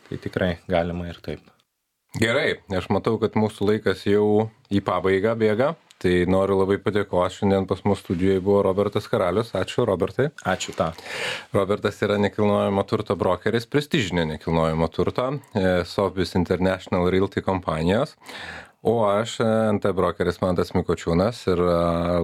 tai 0.08 0.18
tikrai 0.18 0.52
galima 0.68 1.08
ir 1.12 1.22
taip 1.22 1.46
Gerai, 2.18 2.56
aš 2.74 2.88
matau, 2.90 3.20
kad 3.22 3.36
mūsų 3.38 3.68
laikas 3.68 4.00
jau 4.08 4.48
į 4.66 4.80
pabaigą 4.82 5.36
bėga. 5.38 5.76
Tai 6.00 6.10
noriu 6.32 6.56
labai 6.56 6.78
padėkoti, 6.80 7.42
šiandien 7.42 7.66
pas 7.68 7.82
mus 7.84 8.00
studijoje 8.00 8.40
buvo 8.40 8.62
Robertas 8.64 9.04
Karalius, 9.06 9.52
ačiū 9.54 9.84
Robertai. 9.84 10.30
Ačiū 10.48 10.72
tą. 10.74 10.88
Robertas 11.52 12.00
yra 12.02 12.16
nekilnojamo 12.24 12.82
turto 12.88 13.14
brokeris, 13.20 13.68
prestižinio 13.68 14.24
nekilnojamo 14.32 14.88
turto, 14.90 15.28
e, 15.52 15.84
Sofbis 15.84 16.32
International 16.40 17.04
Realty 17.12 17.44
kompanijos. 17.44 18.16
O 18.82 19.04
aš, 19.04 19.40
e, 19.40 19.46
NT 19.76 19.90
brokeris 19.92 20.38
Mantas 20.40 20.70
Mikočiūnas 20.72 21.42
ir 21.52 21.60
e, 21.60 21.72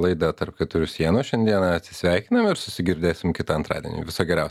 laida 0.01 0.31
tarp 0.33 0.57
keturių 0.57 0.87
sienų 0.88 1.25
šiandieną 1.29 1.75
atsisveikinam 1.77 2.49
ir 2.49 2.61
susigirdėsim 2.61 3.35
kitą 3.37 3.59
antradienį. 3.61 4.07
Viso 4.09 4.25
geriausio. 4.25 4.45